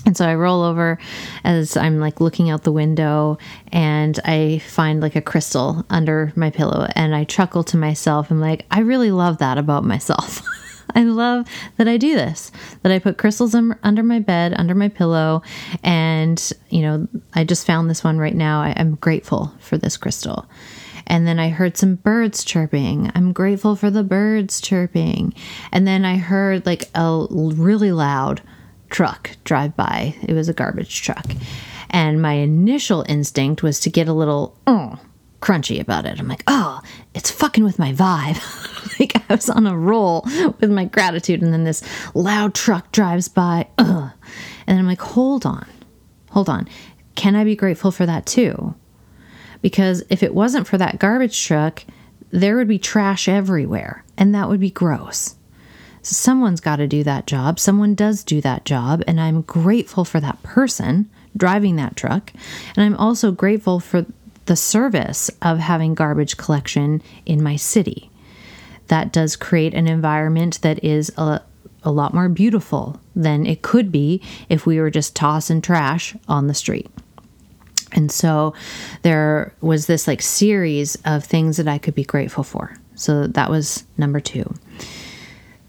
And 0.05 0.15
so 0.15 0.25
I 0.25 0.36
roll 0.36 0.63
over 0.63 0.97
as 1.43 1.75
I'm 1.75 1.99
like 1.99 2.21
looking 2.21 2.49
out 2.49 2.63
the 2.63 2.71
window 2.71 3.38
and 3.73 4.17
I 4.23 4.60
find 4.60 5.01
like 5.01 5.17
a 5.17 5.21
crystal 5.21 5.86
under 5.89 6.31
my 6.36 6.49
pillow 6.49 6.88
and 6.95 7.13
I 7.13 7.25
chuckle 7.25 7.63
to 7.65 7.77
myself. 7.77 8.31
I'm 8.31 8.39
like, 8.39 8.65
I 8.71 8.79
really 8.79 9.12
love 9.12 9.39
that 9.39 9.57
about 9.57 9.83
myself. 9.83 10.41
I 10.95 11.03
love 11.03 11.45
that 11.75 11.89
I 11.89 11.97
do 11.97 12.15
this, 12.15 12.51
that 12.81 12.91
I 12.91 12.99
put 12.99 13.17
crystals 13.17 13.53
um, 13.53 13.75
under 13.83 14.01
my 14.01 14.19
bed, 14.19 14.53
under 14.55 14.73
my 14.73 14.88
pillow. 14.88 15.41
And, 15.83 16.51
you 16.69 16.81
know, 16.81 17.07
I 17.33 17.43
just 17.43 17.67
found 17.67 17.89
this 17.89 18.03
one 18.03 18.17
right 18.17 18.36
now. 18.36 18.62
I, 18.62 18.69
am 18.71 18.95
grateful 18.95 19.53
for 19.60 19.77
this 19.77 19.97
crystal. 19.97 20.47
And 21.07 21.25
then 21.25 21.39
I 21.39 21.49
heard 21.49 21.77
some 21.77 21.95
birds 21.95 22.43
chirping. 22.43 23.11
I'm 23.15 23.33
grateful 23.33 23.75
for 23.75 23.89
the 23.89 24.03
birds 24.03 24.61
chirping. 24.61 25.33
And 25.71 25.87
then 25.87 26.05
I 26.05 26.17
heard 26.17 26.65
like 26.65 26.89
a 26.93 27.25
really 27.31 27.91
loud 27.91 28.41
truck 28.89 29.31
drive 29.43 29.75
by. 29.75 30.15
It 30.21 30.33
was 30.33 30.49
a 30.49 30.53
garbage 30.53 31.01
truck. 31.01 31.25
And 31.89 32.21
my 32.21 32.33
initial 32.33 33.05
instinct 33.07 33.63
was 33.63 33.79
to 33.81 33.89
get 33.89 34.09
a 34.09 34.13
little 34.13 34.57
oh, 34.67 34.99
crunchy 35.41 35.79
about 35.79 36.05
it. 36.05 36.19
I'm 36.19 36.27
like, 36.27 36.43
oh, 36.47 36.81
it's 37.13 37.31
fucking 37.31 37.63
with 37.63 37.79
my 37.79 37.93
vibe. 37.93 38.99
like 38.99 39.13
I 39.15 39.33
was 39.33 39.49
on 39.49 39.65
a 39.65 39.77
roll 39.77 40.23
with 40.59 40.69
my 40.69 40.85
gratitude. 40.85 41.41
And 41.41 41.53
then 41.53 41.63
this 41.63 41.83
loud 42.13 42.53
truck 42.53 42.91
drives 42.91 43.29
by. 43.29 43.67
Ugh. 43.77 44.11
And 44.67 44.79
I'm 44.79 44.87
like, 44.87 45.01
hold 45.01 45.45
on, 45.45 45.67
hold 46.31 46.49
on. 46.49 46.67
Can 47.15 47.35
I 47.35 47.45
be 47.45 47.55
grateful 47.55 47.91
for 47.91 48.05
that 48.05 48.25
too? 48.25 48.75
Because 49.61 50.03
if 50.09 50.23
it 50.23 50.33
wasn't 50.33 50.67
for 50.67 50.77
that 50.77 50.99
garbage 50.99 51.45
truck, 51.45 51.83
there 52.31 52.57
would 52.57 52.67
be 52.67 52.79
trash 52.79 53.27
everywhere, 53.27 54.03
and 54.17 54.33
that 54.35 54.49
would 54.49 54.59
be 54.59 54.69
gross. 54.69 55.35
So 56.01 56.13
someone's 56.13 56.61
got 56.61 56.77
to 56.77 56.87
do 56.87 57.03
that 57.03 57.27
job. 57.27 57.59
Someone 57.59 57.95
does 57.95 58.23
do 58.23 58.41
that 58.41 58.65
job, 58.65 59.03
and 59.07 59.19
I'm 59.19 59.41
grateful 59.41 60.05
for 60.05 60.19
that 60.19 60.41
person 60.43 61.09
driving 61.35 61.75
that 61.75 61.95
truck. 61.95 62.31
And 62.75 62.83
I'm 62.83 62.95
also 62.95 63.31
grateful 63.31 63.79
for 63.79 64.05
the 64.45 64.55
service 64.55 65.29
of 65.41 65.59
having 65.59 65.93
garbage 65.93 66.37
collection 66.37 67.01
in 67.25 67.43
my 67.43 67.55
city. 67.55 68.09
That 68.87 69.11
does 69.11 69.35
create 69.35 69.73
an 69.73 69.87
environment 69.87 70.61
that 70.61 70.83
is 70.83 71.11
a, 71.17 71.41
a 71.83 71.91
lot 71.91 72.13
more 72.13 72.29
beautiful 72.29 72.99
than 73.15 73.45
it 73.45 73.61
could 73.61 73.91
be 73.91 74.21
if 74.49 74.65
we 74.65 74.79
were 74.79 74.89
just 74.89 75.15
tossing 75.15 75.61
trash 75.61 76.15
on 76.27 76.47
the 76.47 76.53
street. 76.53 76.87
And 77.93 78.12
so 78.12 78.54
there 79.02 79.54
was 79.62 79.86
this 79.86 80.08
like 80.08 80.21
series 80.21 80.97
of 81.06 81.23
things 81.23 81.58
that 81.58 81.67
I 81.67 81.78
could 81.78 81.95
be 81.95 82.04
grateful 82.04 82.43
for. 82.43 82.76
So 82.95 83.28
that 83.28 83.50
was 83.50 83.86
number 83.97 84.19
two. 84.19 84.54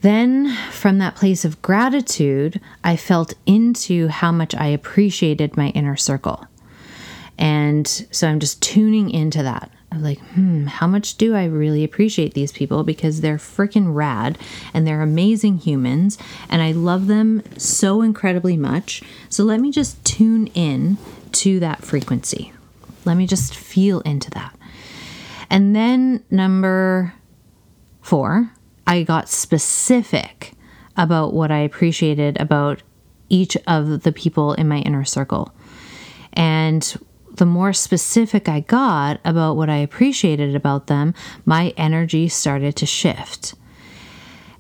Then, 0.00 0.54
from 0.70 0.98
that 0.98 1.16
place 1.16 1.44
of 1.44 1.60
gratitude, 1.60 2.60
I 2.84 2.96
felt 2.96 3.34
into 3.46 4.06
how 4.08 4.30
much 4.30 4.54
I 4.54 4.66
appreciated 4.68 5.56
my 5.56 5.68
inner 5.70 5.96
circle. 5.96 6.46
And 7.36 7.86
so 8.10 8.28
I'm 8.28 8.38
just 8.38 8.62
tuning 8.62 9.10
into 9.10 9.42
that. 9.42 9.70
I'm 9.90 10.02
like, 10.02 10.18
hmm, 10.18 10.66
how 10.66 10.86
much 10.86 11.16
do 11.16 11.34
I 11.34 11.44
really 11.44 11.82
appreciate 11.82 12.34
these 12.34 12.52
people 12.52 12.84
because 12.84 13.20
they're 13.20 13.38
freaking 13.38 13.94
rad 13.94 14.36
and 14.74 14.86
they're 14.86 15.02
amazing 15.02 15.58
humans 15.58 16.18
and 16.50 16.60
I 16.60 16.72
love 16.72 17.06
them 17.06 17.42
so 17.56 18.02
incredibly 18.02 18.56
much. 18.56 19.02
So 19.30 19.44
let 19.44 19.60
me 19.60 19.70
just 19.70 20.04
tune 20.04 20.48
in 20.48 20.98
to 21.28 21.60
that 21.60 21.84
frequency. 21.84 22.52
Let 23.04 23.16
me 23.16 23.26
just 23.26 23.54
feel 23.54 24.00
into 24.00 24.30
that. 24.30 24.54
And 25.50 25.74
then 25.74 26.24
number 26.30 27.14
four, 28.02 28.50
I 28.86 29.02
got 29.02 29.28
specific 29.28 30.52
about 30.96 31.32
what 31.32 31.50
I 31.50 31.58
appreciated 31.58 32.40
about 32.40 32.82
each 33.28 33.56
of 33.66 34.02
the 34.02 34.12
people 34.12 34.54
in 34.54 34.68
my 34.68 34.78
inner 34.78 35.04
circle. 35.04 35.54
And 36.32 36.96
the 37.34 37.46
more 37.46 37.72
specific 37.72 38.48
I 38.48 38.60
got 38.60 39.20
about 39.24 39.56
what 39.56 39.70
I 39.70 39.76
appreciated 39.76 40.56
about 40.56 40.88
them, 40.88 41.14
my 41.44 41.72
energy 41.76 42.28
started 42.28 42.76
to 42.76 42.86
shift. 42.86 43.54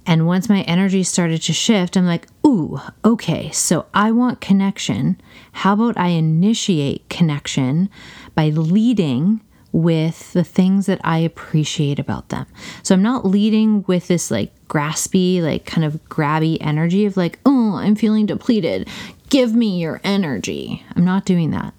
And 0.08 0.26
once 0.26 0.48
my 0.48 0.62
energy 0.62 1.02
started 1.02 1.42
to 1.42 1.52
shift, 1.52 1.94
I'm 1.94 2.06
like, 2.06 2.28
ooh, 2.44 2.80
okay, 3.04 3.50
so 3.50 3.84
I 3.92 4.10
want 4.10 4.40
connection. 4.40 5.20
How 5.52 5.74
about 5.74 5.98
I 5.98 6.08
initiate 6.08 7.10
connection 7.10 7.90
by 8.34 8.48
leading 8.48 9.42
with 9.70 10.32
the 10.32 10.44
things 10.44 10.86
that 10.86 10.98
I 11.04 11.18
appreciate 11.18 11.98
about 11.98 12.30
them. 12.30 12.46
So 12.82 12.94
I'm 12.94 13.02
not 13.02 13.26
leading 13.26 13.84
with 13.86 14.08
this 14.08 14.30
like 14.30 14.50
graspy, 14.66 15.42
like 15.42 15.66
kind 15.66 15.84
of 15.84 16.02
grabby 16.08 16.56
energy 16.62 17.04
of 17.04 17.18
like, 17.18 17.38
oh, 17.44 17.74
I'm 17.74 17.94
feeling 17.94 18.24
depleted. 18.24 18.88
Give 19.28 19.54
me 19.54 19.78
your 19.78 20.00
energy. 20.04 20.82
I'm 20.96 21.04
not 21.04 21.26
doing 21.26 21.50
that. 21.50 21.74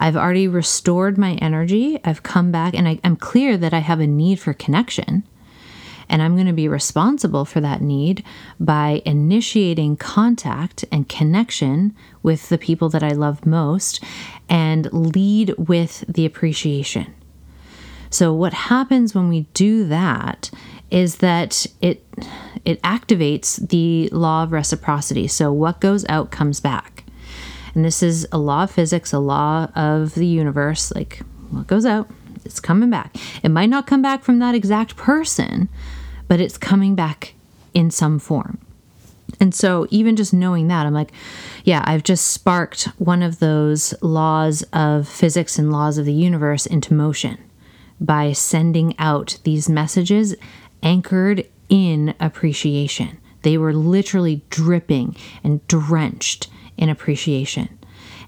I've 0.00 0.16
already 0.16 0.48
restored 0.48 1.16
my 1.16 1.34
energy. 1.34 2.00
I've 2.04 2.24
come 2.24 2.50
back 2.50 2.74
and 2.74 2.88
I, 2.88 2.98
am 3.04 3.14
clear 3.14 3.56
that 3.56 3.72
I 3.72 3.78
have 3.78 4.00
a 4.00 4.06
need 4.08 4.40
for 4.40 4.52
connection. 4.52 5.22
And 6.08 6.22
I'm 6.22 6.34
going 6.34 6.46
to 6.46 6.52
be 6.52 6.68
responsible 6.68 7.44
for 7.44 7.60
that 7.60 7.82
need 7.82 8.24
by 8.58 9.02
initiating 9.04 9.96
contact 9.96 10.84
and 10.90 11.08
connection 11.08 11.94
with 12.22 12.48
the 12.48 12.58
people 12.58 12.88
that 12.90 13.02
I 13.02 13.10
love 13.10 13.44
most 13.44 14.02
and 14.48 14.92
lead 14.92 15.54
with 15.58 16.04
the 16.08 16.24
appreciation. 16.24 17.14
So 18.10 18.32
what 18.32 18.54
happens 18.54 19.14
when 19.14 19.28
we 19.28 19.42
do 19.52 19.84
that 19.84 20.50
is 20.90 21.16
that 21.16 21.66
it 21.82 22.02
it 22.64 22.80
activates 22.82 23.68
the 23.68 24.08
law 24.10 24.42
of 24.42 24.52
reciprocity. 24.52 25.28
So 25.28 25.52
what 25.52 25.80
goes 25.80 26.04
out 26.08 26.30
comes 26.30 26.60
back. 26.60 27.04
And 27.74 27.84
this 27.84 28.02
is 28.02 28.26
a 28.32 28.38
law 28.38 28.64
of 28.64 28.70
physics, 28.70 29.12
a 29.12 29.18
law 29.18 29.68
of 29.74 30.14
the 30.14 30.26
universe, 30.26 30.92
like 30.94 31.20
what 31.50 31.66
goes 31.66 31.86
out, 31.86 32.10
it's 32.44 32.60
coming 32.60 32.90
back. 32.90 33.14
It 33.42 33.50
might 33.50 33.68
not 33.68 33.86
come 33.86 34.02
back 34.02 34.22
from 34.22 34.38
that 34.38 34.54
exact 34.54 34.96
person, 34.96 35.68
but 36.28 36.40
it's 36.40 36.58
coming 36.58 36.94
back 36.94 37.34
in 37.74 37.90
some 37.90 38.18
form. 38.18 38.58
And 39.40 39.54
so, 39.54 39.86
even 39.90 40.16
just 40.16 40.32
knowing 40.32 40.68
that, 40.68 40.86
I'm 40.86 40.94
like, 40.94 41.12
yeah, 41.64 41.82
I've 41.86 42.02
just 42.02 42.28
sparked 42.28 42.84
one 42.98 43.22
of 43.22 43.40
those 43.40 43.94
laws 44.02 44.62
of 44.72 45.08
physics 45.08 45.58
and 45.58 45.70
laws 45.70 45.98
of 45.98 46.06
the 46.06 46.12
universe 46.12 46.66
into 46.66 46.94
motion 46.94 47.38
by 48.00 48.32
sending 48.32 48.94
out 48.98 49.38
these 49.44 49.68
messages 49.68 50.34
anchored 50.82 51.46
in 51.68 52.14
appreciation. 52.20 53.18
They 53.42 53.58
were 53.58 53.72
literally 53.72 54.42
dripping 54.50 55.16
and 55.44 55.66
drenched 55.68 56.48
in 56.76 56.88
appreciation 56.88 57.78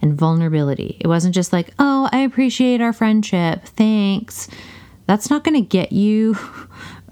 and 0.02 0.14
vulnerability. 0.14 0.96
It 1.00 1.06
wasn't 1.06 1.34
just 1.34 1.52
like, 1.52 1.72
oh, 1.78 2.08
I 2.12 2.18
appreciate 2.18 2.80
our 2.80 2.92
friendship. 2.92 3.64
Thanks. 3.64 4.48
That's 5.06 5.30
not 5.30 5.44
going 5.44 5.60
to 5.60 5.68
get 5.68 5.92
you 5.92 6.34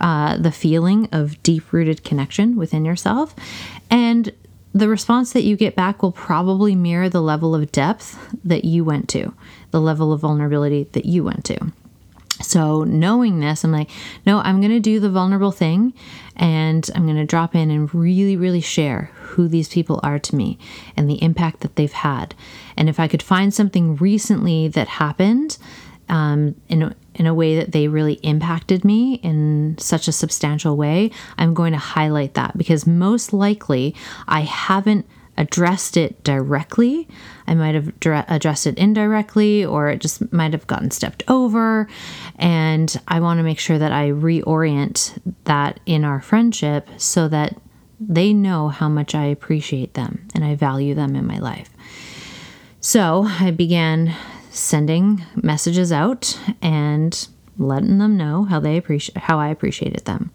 uh, 0.00 0.36
the 0.36 0.52
feeling 0.52 1.08
of 1.12 1.42
deep 1.42 1.72
rooted 1.72 2.04
connection 2.04 2.56
within 2.56 2.84
yourself. 2.84 3.34
And 3.90 4.32
the 4.72 4.88
response 4.88 5.32
that 5.32 5.42
you 5.42 5.56
get 5.56 5.74
back 5.74 6.02
will 6.02 6.12
probably 6.12 6.74
mirror 6.74 7.08
the 7.08 7.22
level 7.22 7.54
of 7.54 7.72
depth 7.72 8.18
that 8.44 8.64
you 8.64 8.84
went 8.84 9.08
to, 9.10 9.34
the 9.70 9.80
level 9.80 10.12
of 10.12 10.20
vulnerability 10.20 10.84
that 10.92 11.06
you 11.06 11.24
went 11.24 11.44
to. 11.46 11.72
So, 12.40 12.84
knowing 12.84 13.40
this, 13.40 13.64
I'm 13.64 13.72
like, 13.72 13.90
no, 14.24 14.38
I'm 14.38 14.60
going 14.60 14.72
to 14.72 14.78
do 14.78 15.00
the 15.00 15.10
vulnerable 15.10 15.50
thing 15.50 15.92
and 16.36 16.88
I'm 16.94 17.04
going 17.04 17.16
to 17.16 17.24
drop 17.24 17.56
in 17.56 17.70
and 17.70 17.92
really, 17.92 18.36
really 18.36 18.60
share 18.60 19.10
who 19.14 19.48
these 19.48 19.68
people 19.68 19.98
are 20.04 20.20
to 20.20 20.36
me 20.36 20.56
and 20.96 21.10
the 21.10 21.20
impact 21.22 21.60
that 21.60 21.74
they've 21.74 21.92
had. 21.92 22.36
And 22.76 22.88
if 22.88 23.00
I 23.00 23.08
could 23.08 23.22
find 23.24 23.52
something 23.52 23.96
recently 23.96 24.68
that 24.68 24.86
happened 24.86 25.58
um, 26.08 26.54
in, 26.68 26.94
in 27.14 27.26
a 27.26 27.34
way 27.34 27.56
that 27.56 27.72
they 27.72 27.88
really 27.88 28.14
impacted 28.14 28.84
me 28.84 29.14
in 29.16 29.76
such 29.78 30.08
a 30.08 30.12
substantial 30.12 30.76
way, 30.76 31.10
I'm 31.36 31.54
going 31.54 31.72
to 31.72 31.78
highlight 31.78 32.34
that 32.34 32.56
because 32.56 32.86
most 32.86 33.32
likely 33.32 33.94
I 34.26 34.42
haven't 34.42 35.06
addressed 35.38 35.96
it 35.96 36.22
directly. 36.24 37.08
I 37.46 37.54
might 37.54 37.76
have 37.76 37.92
addressed 38.28 38.66
it 38.66 38.76
indirectly, 38.76 39.64
or 39.64 39.88
it 39.88 40.00
just 40.00 40.32
might 40.32 40.52
have 40.52 40.66
gotten 40.66 40.90
stepped 40.90 41.22
over. 41.28 41.88
And 42.36 42.94
I 43.06 43.20
want 43.20 43.38
to 43.38 43.44
make 43.44 43.60
sure 43.60 43.78
that 43.78 43.92
I 43.92 44.08
reorient 44.08 45.18
that 45.44 45.78
in 45.86 46.04
our 46.04 46.20
friendship 46.20 46.88
so 46.96 47.28
that 47.28 47.56
they 48.00 48.32
know 48.32 48.68
how 48.68 48.88
much 48.88 49.14
I 49.14 49.26
appreciate 49.26 49.94
them 49.94 50.26
and 50.34 50.44
I 50.44 50.56
value 50.56 50.94
them 50.94 51.14
in 51.14 51.26
my 51.26 51.38
life. 51.38 51.70
So 52.80 53.24
I 53.28 53.50
began 53.50 54.14
sending 54.58 55.24
messages 55.36 55.92
out 55.92 56.38
and 56.60 57.28
letting 57.58 57.98
them 57.98 58.16
know 58.16 58.44
how 58.44 58.60
they 58.60 58.76
appreciate 58.76 59.16
how 59.18 59.38
I 59.38 59.48
appreciated 59.48 60.04
them. 60.04 60.30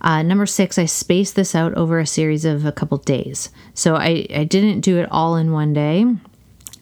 Uh, 0.00 0.22
number 0.22 0.46
six, 0.46 0.78
I 0.78 0.84
spaced 0.84 1.34
this 1.34 1.54
out 1.54 1.74
over 1.74 1.98
a 1.98 2.06
series 2.06 2.44
of 2.44 2.64
a 2.64 2.72
couple 2.72 2.98
days. 2.98 3.50
So 3.74 3.96
I, 3.96 4.26
I 4.34 4.44
didn't 4.44 4.80
do 4.80 4.98
it 4.98 5.08
all 5.10 5.36
in 5.36 5.52
one 5.52 5.72
day. 5.72 6.06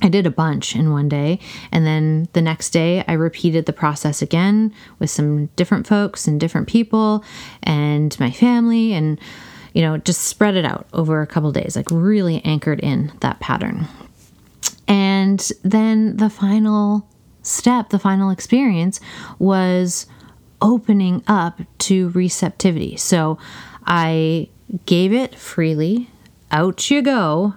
I 0.02 0.10
did 0.10 0.26
a 0.26 0.30
bunch 0.30 0.76
in 0.76 0.90
one 0.90 1.08
day. 1.08 1.38
And 1.72 1.86
then 1.86 2.28
the 2.34 2.42
next 2.42 2.70
day, 2.70 3.02
I 3.08 3.14
repeated 3.14 3.64
the 3.64 3.72
process 3.72 4.20
again 4.20 4.74
with 4.98 5.10
some 5.10 5.46
different 5.56 5.86
folks 5.86 6.28
and 6.28 6.38
different 6.38 6.68
people 6.68 7.24
and 7.62 8.18
my 8.20 8.30
family 8.30 8.92
and, 8.92 9.18
you 9.72 9.80
know, 9.80 9.96
just 9.96 10.22
spread 10.24 10.54
it 10.54 10.66
out 10.66 10.86
over 10.92 11.22
a 11.22 11.26
couple 11.26 11.50
days, 11.50 11.76
like 11.76 11.90
really 11.90 12.44
anchored 12.44 12.80
in 12.80 13.12
that 13.20 13.40
pattern. 13.40 13.88
And 14.88 15.40
then 15.62 16.16
the 16.16 16.30
final 16.30 17.08
step, 17.42 17.90
the 17.90 17.98
final 17.98 18.30
experience 18.30 19.00
was 19.38 20.06
opening 20.60 21.22
up 21.26 21.60
to 21.78 22.10
receptivity. 22.10 22.96
So 22.96 23.38
I 23.86 24.48
gave 24.84 25.12
it 25.12 25.34
freely. 25.34 26.10
Out 26.50 26.90
you 26.90 27.02
go. 27.02 27.54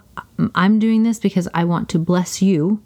I'm 0.54 0.78
doing 0.78 1.04
this 1.04 1.18
because 1.18 1.48
I 1.54 1.64
want 1.64 1.88
to 1.90 1.98
bless 1.98 2.42
you 2.42 2.82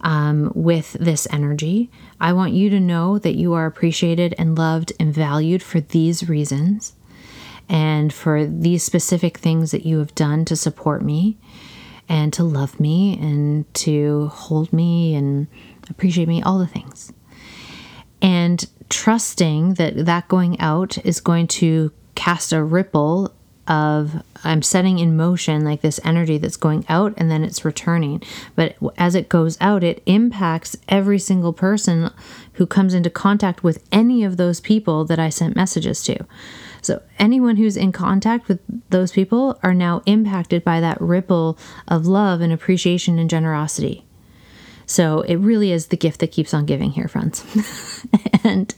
um, 0.00 0.52
with 0.54 0.92
this 0.94 1.26
energy. 1.30 1.90
I 2.20 2.32
want 2.32 2.52
you 2.52 2.70
to 2.70 2.80
know 2.80 3.18
that 3.18 3.34
you 3.34 3.54
are 3.54 3.66
appreciated 3.66 4.34
and 4.38 4.56
loved 4.56 4.92
and 5.00 5.12
valued 5.12 5.62
for 5.62 5.80
these 5.80 6.28
reasons 6.28 6.94
and 7.68 8.12
for 8.12 8.46
these 8.46 8.82
specific 8.82 9.38
things 9.38 9.72
that 9.72 9.84
you 9.84 9.98
have 9.98 10.14
done 10.14 10.44
to 10.46 10.56
support 10.56 11.02
me 11.02 11.36
and 12.08 12.32
to 12.34 12.44
love 12.44 12.80
me 12.80 13.18
and 13.20 13.72
to 13.74 14.28
hold 14.28 14.72
me 14.72 15.14
and 15.14 15.46
appreciate 15.90 16.28
me, 16.28 16.42
all 16.42 16.58
the 16.58 16.66
things. 16.66 17.12
And 18.22 18.66
trusting 18.88 19.74
that 19.74 20.06
that 20.06 20.28
going 20.28 20.58
out 20.60 20.98
is 21.04 21.20
going 21.20 21.46
to 21.46 21.92
cast 22.14 22.52
a 22.52 22.62
ripple 22.62 23.32
of 23.68 24.22
I'm 24.44 24.62
setting 24.62 24.98
in 24.98 25.16
motion 25.16 25.62
like 25.62 25.82
this 25.82 26.00
energy 26.02 26.38
that's 26.38 26.56
going 26.56 26.86
out 26.88 27.12
and 27.18 27.30
then 27.30 27.44
it's 27.44 27.64
returning. 27.64 28.22
But 28.56 28.76
as 28.96 29.14
it 29.14 29.28
goes 29.28 29.58
out, 29.60 29.84
it 29.84 30.02
impacts 30.06 30.76
every 30.88 31.18
single 31.18 31.52
person 31.52 32.10
who 32.54 32.66
comes 32.66 32.94
into 32.94 33.10
contact 33.10 33.62
with 33.62 33.86
any 33.92 34.24
of 34.24 34.38
those 34.38 34.60
people 34.60 35.04
that 35.04 35.18
I 35.18 35.28
sent 35.28 35.54
messages 35.54 36.02
to. 36.04 36.24
So 36.82 37.02
anyone 37.18 37.56
who's 37.56 37.76
in 37.76 37.92
contact 37.92 38.48
with 38.48 38.60
those 38.90 39.12
people 39.12 39.58
are 39.62 39.74
now 39.74 40.02
impacted 40.06 40.64
by 40.64 40.80
that 40.80 41.00
ripple 41.00 41.58
of 41.86 42.06
love 42.06 42.40
and 42.40 42.52
appreciation 42.52 43.18
and 43.18 43.28
generosity. 43.28 44.04
So 44.86 45.20
it 45.20 45.36
really 45.36 45.70
is 45.70 45.88
the 45.88 45.98
gift 45.98 46.20
that 46.20 46.32
keeps 46.32 46.54
on 46.54 46.64
giving 46.64 46.90
here, 46.92 47.08
friends. 47.08 47.44
and 48.44 48.74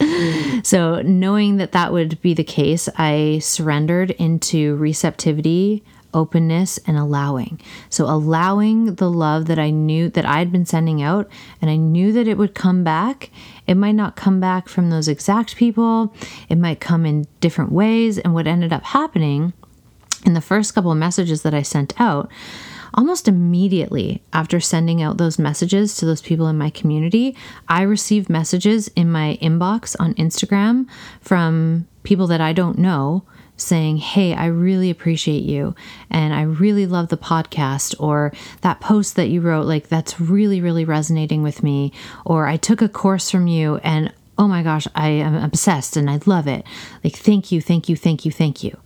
so 0.67 1.03
knowing 1.03 1.59
that 1.59 1.71
that 1.71 1.93
would 1.93 2.21
be 2.21 2.35
the 2.35 2.43
case, 2.43 2.89
I 2.97 3.39
surrendered 3.41 4.11
into 4.13 4.75
receptivity 4.77 5.85
openness, 6.15 6.79
and 6.87 6.97
allowing. 6.97 7.61
So, 7.89 8.07
allowing 8.07 8.97
the 8.97 9.11
love 9.11 9.47
that 9.47 9.59
I 9.59 9.71
knew 9.71 10.09
that 10.11 10.27
I'd 10.27 10.53
been 10.53 10.67
sending 10.67 11.03
out, 11.03 11.29
and 11.61 11.71
I 11.71 11.77
knew 11.77 12.13
that 12.13 12.29
it 12.29 12.39
would 12.39 12.55
come 12.55 12.85
back. 12.85 13.31
It 13.67 13.75
might 13.75 13.93
not 13.93 14.17
come 14.17 14.41
back 14.41 14.69
from 14.69 14.91
those 14.91 15.09
exact 15.09 15.57
people, 15.57 16.15
it 16.49 16.59
might 16.59 16.81
come 16.81 17.07
in 17.07 17.27
different 17.41 17.73
ways. 17.73 18.19
And 18.19 18.35
what 18.35 18.47
ended 18.47 18.73
up 18.73 18.85
happening 18.85 19.53
in 20.25 20.35
the 20.35 20.41
first 20.41 20.75
couple 20.75 20.93
of 20.93 20.99
messages 20.99 21.43
that 21.43 21.55
I 21.55 21.63
sent 21.63 21.99
out, 22.01 22.31
almost 22.95 23.29
immediately 23.29 24.23
after 24.33 24.61
sending 24.61 25.03
out 25.03 25.19
those 25.19 25.39
messages 25.39 25.97
to 25.97 26.07
those 26.07 26.23
people 26.23 26.49
in 26.49 26.59
my 26.59 26.71
community, 26.71 27.37
I 27.69 27.83
received 27.83 28.29
messages 28.29 28.89
in 28.89 29.11
my 29.11 29.39
inbox 29.41 29.97
on 29.99 30.15
Instagram 30.15 30.87
from 31.21 31.87
people 32.03 32.27
that 32.27 32.41
I 32.41 32.53
don't 32.53 32.79
know 32.79 33.25
saying, 33.61 33.99
Hey, 33.99 34.35
I 34.35 34.47
really 34.47 34.91
appreciate 34.91 35.43
you. 35.43 35.75
And 36.11 36.35
I 36.35 36.43
really 36.43 36.87
love 36.87 37.09
the 37.09 37.17
podcast. 37.17 37.95
Or 37.99 38.33
that 38.63 38.81
post 38.81 39.17
that 39.17 39.29
you 39.29 39.41
wrote, 39.41 39.67
like, 39.67 39.89
that's 39.89 40.21
really, 40.21 40.61
really 40.61 40.85
resonating 40.85 41.43
with 41.43 41.63
me. 41.63 41.93
Or 42.25 42.47
I 42.47 42.57
took 42.57 42.83
a 42.83 42.89
course 42.89 43.31
from 43.31 43.47
you 43.47 43.77
and 43.79 44.13
oh 44.39 44.49
my 44.49 44.63
gosh, 44.63 44.87
I 44.95 45.09
am 45.09 45.35
obsessed 45.35 45.99
and 45.99 46.09
I 46.09 46.19
love 46.25 46.49
it. 46.49 46.65
Like, 47.05 47.15
thank 47.15 47.53
you, 47.53 47.61
thank 47.61 47.91
you, 47.91 47.97
thank 47.97 48.25
you, 48.25 48.33
thank 48.33 48.65
you. 48.65 48.79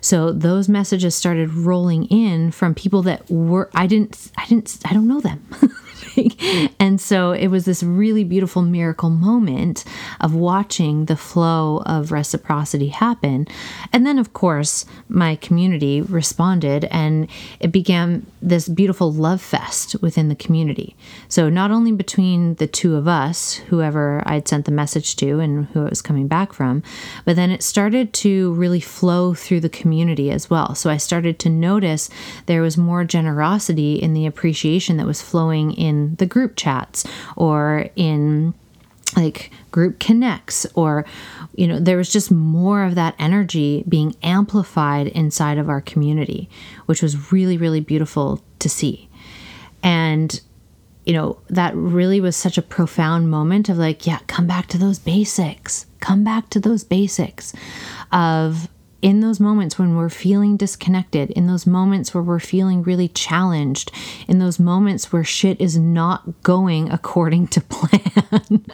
So 0.00 0.32
those 0.32 0.68
messages 0.68 1.14
started 1.14 1.54
rolling 1.54 2.06
in 2.06 2.50
from 2.50 2.74
people 2.74 3.02
that 3.02 3.30
were 3.30 3.70
I 3.74 3.86
didn't 3.86 4.30
I 4.36 4.46
didn't 4.46 4.78
I 4.84 4.92
don't 4.92 5.08
know 5.08 5.20
them. 5.20 5.46
and 6.80 7.00
so 7.00 7.32
it 7.32 7.48
was 7.48 7.64
this 7.64 7.82
really 7.82 8.24
beautiful 8.24 8.62
miracle 8.62 9.10
moment 9.10 9.84
of 10.20 10.34
watching 10.34 11.06
the 11.06 11.16
flow 11.16 11.82
of 11.86 12.12
reciprocity 12.12 12.88
happen. 12.88 13.46
And 13.92 14.06
then, 14.06 14.18
of 14.18 14.32
course, 14.32 14.84
my 15.08 15.36
community 15.36 16.00
responded 16.00 16.84
and 16.86 17.28
it 17.60 17.72
began 17.72 18.26
this 18.40 18.68
beautiful 18.68 19.12
love 19.12 19.40
fest 19.40 19.96
within 20.00 20.28
the 20.28 20.34
community. 20.34 20.96
So, 21.28 21.48
not 21.48 21.70
only 21.70 21.92
between 21.92 22.54
the 22.54 22.66
two 22.66 22.96
of 22.96 23.08
us, 23.08 23.54
whoever 23.54 24.22
I'd 24.26 24.48
sent 24.48 24.64
the 24.64 24.72
message 24.72 25.16
to 25.16 25.40
and 25.40 25.66
who 25.66 25.84
it 25.84 25.90
was 25.90 26.02
coming 26.02 26.28
back 26.28 26.52
from, 26.52 26.82
but 27.24 27.36
then 27.36 27.50
it 27.50 27.62
started 27.62 28.12
to 28.14 28.52
really 28.54 28.80
flow 28.80 29.34
through 29.34 29.60
the 29.60 29.68
community 29.68 30.30
as 30.30 30.50
well. 30.50 30.74
So, 30.74 30.90
I 30.90 30.96
started 30.96 31.38
to 31.40 31.48
notice 31.48 32.10
there 32.46 32.62
was 32.62 32.76
more 32.76 33.04
generosity 33.04 33.96
in 33.96 34.14
the 34.14 34.26
appreciation 34.26 34.96
that 34.96 35.06
was 35.06 35.22
flowing 35.22 35.72
in 35.72 36.07
the 36.16 36.26
group 36.26 36.56
chats 36.56 37.06
or 37.36 37.88
in 37.96 38.54
like 39.16 39.50
group 39.70 39.98
connects 39.98 40.66
or 40.74 41.04
you 41.54 41.66
know 41.66 41.78
there 41.78 41.96
was 41.96 42.12
just 42.12 42.30
more 42.30 42.84
of 42.84 42.94
that 42.94 43.14
energy 43.18 43.82
being 43.88 44.14
amplified 44.22 45.06
inside 45.08 45.56
of 45.56 45.68
our 45.68 45.80
community 45.80 46.48
which 46.86 47.02
was 47.02 47.32
really 47.32 47.56
really 47.56 47.80
beautiful 47.80 48.42
to 48.58 48.68
see. 48.68 49.08
And 49.82 50.40
you 51.04 51.14
know 51.14 51.40
that 51.48 51.74
really 51.74 52.20
was 52.20 52.36
such 52.36 52.58
a 52.58 52.62
profound 52.62 53.30
moment 53.30 53.68
of 53.68 53.78
like 53.78 54.06
yeah 54.06 54.18
come 54.26 54.46
back 54.46 54.66
to 54.66 54.78
those 54.78 54.98
basics 54.98 55.86
come 56.00 56.22
back 56.22 56.50
to 56.50 56.60
those 56.60 56.84
basics 56.84 57.54
of 58.12 58.68
in 59.00 59.20
those 59.20 59.38
moments 59.38 59.78
when 59.78 59.96
we're 59.96 60.08
feeling 60.08 60.56
disconnected, 60.56 61.30
in 61.30 61.46
those 61.46 61.66
moments 61.66 62.12
where 62.12 62.22
we're 62.22 62.40
feeling 62.40 62.82
really 62.82 63.08
challenged, 63.08 63.92
in 64.26 64.38
those 64.38 64.58
moments 64.58 65.12
where 65.12 65.24
shit 65.24 65.60
is 65.60 65.78
not 65.78 66.42
going 66.42 66.90
according 66.90 67.46
to 67.48 67.60
plan, 67.68 68.64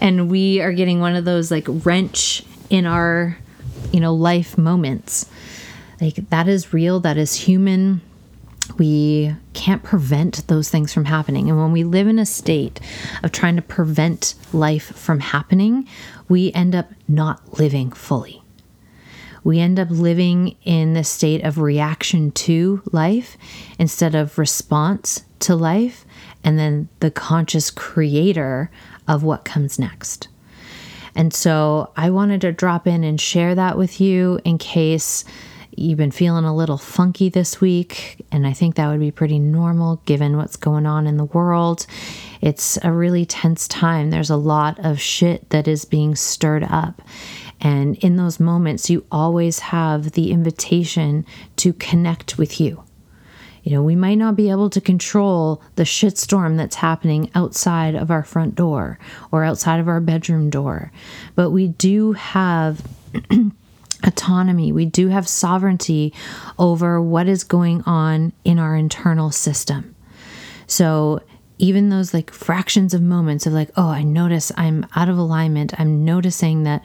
and 0.00 0.28
we 0.30 0.60
are 0.60 0.72
getting 0.72 1.00
one 1.00 1.14
of 1.14 1.24
those 1.24 1.50
like 1.50 1.66
wrench 1.68 2.42
in 2.70 2.86
our, 2.86 3.38
you 3.92 4.00
know, 4.00 4.14
life 4.14 4.58
moments. 4.58 5.30
Like 6.00 6.16
that 6.30 6.48
is 6.48 6.72
real, 6.72 6.98
that 7.00 7.16
is 7.16 7.34
human. 7.34 8.00
We 8.78 9.32
can't 9.52 9.84
prevent 9.84 10.48
those 10.48 10.68
things 10.68 10.92
from 10.92 11.04
happening. 11.04 11.48
And 11.48 11.56
when 11.56 11.70
we 11.70 11.84
live 11.84 12.08
in 12.08 12.18
a 12.18 12.26
state 12.26 12.80
of 13.22 13.30
trying 13.30 13.54
to 13.56 13.62
prevent 13.62 14.34
life 14.52 14.86
from 14.96 15.20
happening, 15.20 15.86
we 16.28 16.52
end 16.52 16.74
up 16.74 16.90
not 17.06 17.60
living 17.60 17.92
fully 17.92 18.42
we 19.46 19.60
end 19.60 19.78
up 19.78 19.88
living 19.90 20.56
in 20.64 20.94
the 20.94 21.04
state 21.04 21.44
of 21.44 21.58
reaction 21.58 22.32
to 22.32 22.82
life 22.90 23.36
instead 23.78 24.12
of 24.12 24.38
response 24.38 25.22
to 25.38 25.54
life, 25.54 26.04
and 26.42 26.58
then 26.58 26.88
the 26.98 27.12
conscious 27.12 27.70
creator 27.70 28.72
of 29.06 29.22
what 29.22 29.44
comes 29.44 29.78
next. 29.78 30.26
And 31.14 31.32
so 31.32 31.92
I 31.96 32.10
wanted 32.10 32.40
to 32.40 32.50
drop 32.50 32.88
in 32.88 33.04
and 33.04 33.20
share 33.20 33.54
that 33.54 33.78
with 33.78 34.00
you 34.00 34.40
in 34.44 34.58
case 34.58 35.24
you've 35.76 35.98
been 35.98 36.10
feeling 36.10 36.44
a 36.44 36.54
little 36.54 36.78
funky 36.78 37.28
this 37.28 37.60
week. 37.60 38.24
And 38.32 38.46
I 38.46 38.52
think 38.52 38.74
that 38.74 38.88
would 38.88 39.00
be 39.00 39.10
pretty 39.10 39.38
normal 39.38 39.96
given 40.06 40.36
what's 40.36 40.56
going 40.56 40.86
on 40.86 41.06
in 41.06 41.16
the 41.16 41.24
world. 41.24 41.86
It's 42.40 42.78
a 42.82 42.92
really 42.92 43.24
tense 43.24 43.68
time. 43.68 44.10
There's 44.10 44.30
a 44.30 44.36
lot 44.36 44.78
of 44.84 45.00
shit 45.00 45.50
that 45.50 45.68
is 45.68 45.84
being 45.84 46.16
stirred 46.16 46.64
up. 46.64 47.02
And 47.60 47.96
in 47.98 48.16
those 48.16 48.40
moments, 48.40 48.90
you 48.90 49.06
always 49.10 49.58
have 49.60 50.12
the 50.12 50.30
invitation 50.30 51.24
to 51.56 51.72
connect 51.74 52.38
with 52.38 52.60
you. 52.60 52.82
You 53.62 53.72
know, 53.72 53.82
we 53.82 53.96
might 53.96 54.14
not 54.14 54.36
be 54.36 54.50
able 54.50 54.70
to 54.70 54.80
control 54.80 55.60
the 55.74 55.82
shitstorm 55.82 56.56
that's 56.56 56.76
happening 56.76 57.30
outside 57.34 57.96
of 57.96 58.12
our 58.12 58.22
front 58.22 58.54
door 58.54 59.00
or 59.32 59.42
outside 59.42 59.80
of 59.80 59.88
our 59.88 60.00
bedroom 60.00 60.50
door, 60.50 60.92
but 61.34 61.50
we 61.50 61.66
do 61.66 62.12
have 62.12 62.86
autonomy. 64.04 64.72
We 64.72 64.86
do 64.86 65.08
have 65.08 65.28
sovereignty 65.28 66.12
over 66.58 67.00
what 67.00 67.28
is 67.28 67.44
going 67.44 67.82
on 67.82 68.32
in 68.44 68.58
our 68.58 68.76
internal 68.76 69.30
system. 69.30 69.94
So 70.66 71.22
even 71.58 71.88
those 71.88 72.12
like 72.12 72.30
fractions 72.30 72.92
of 72.92 73.00
moments 73.00 73.46
of 73.46 73.52
like, 73.52 73.70
oh, 73.76 73.88
I 73.88 74.02
notice 74.02 74.52
I'm 74.56 74.86
out 74.94 75.08
of 75.08 75.16
alignment. 75.16 75.78
I'm 75.78 76.04
noticing 76.04 76.64
that 76.64 76.84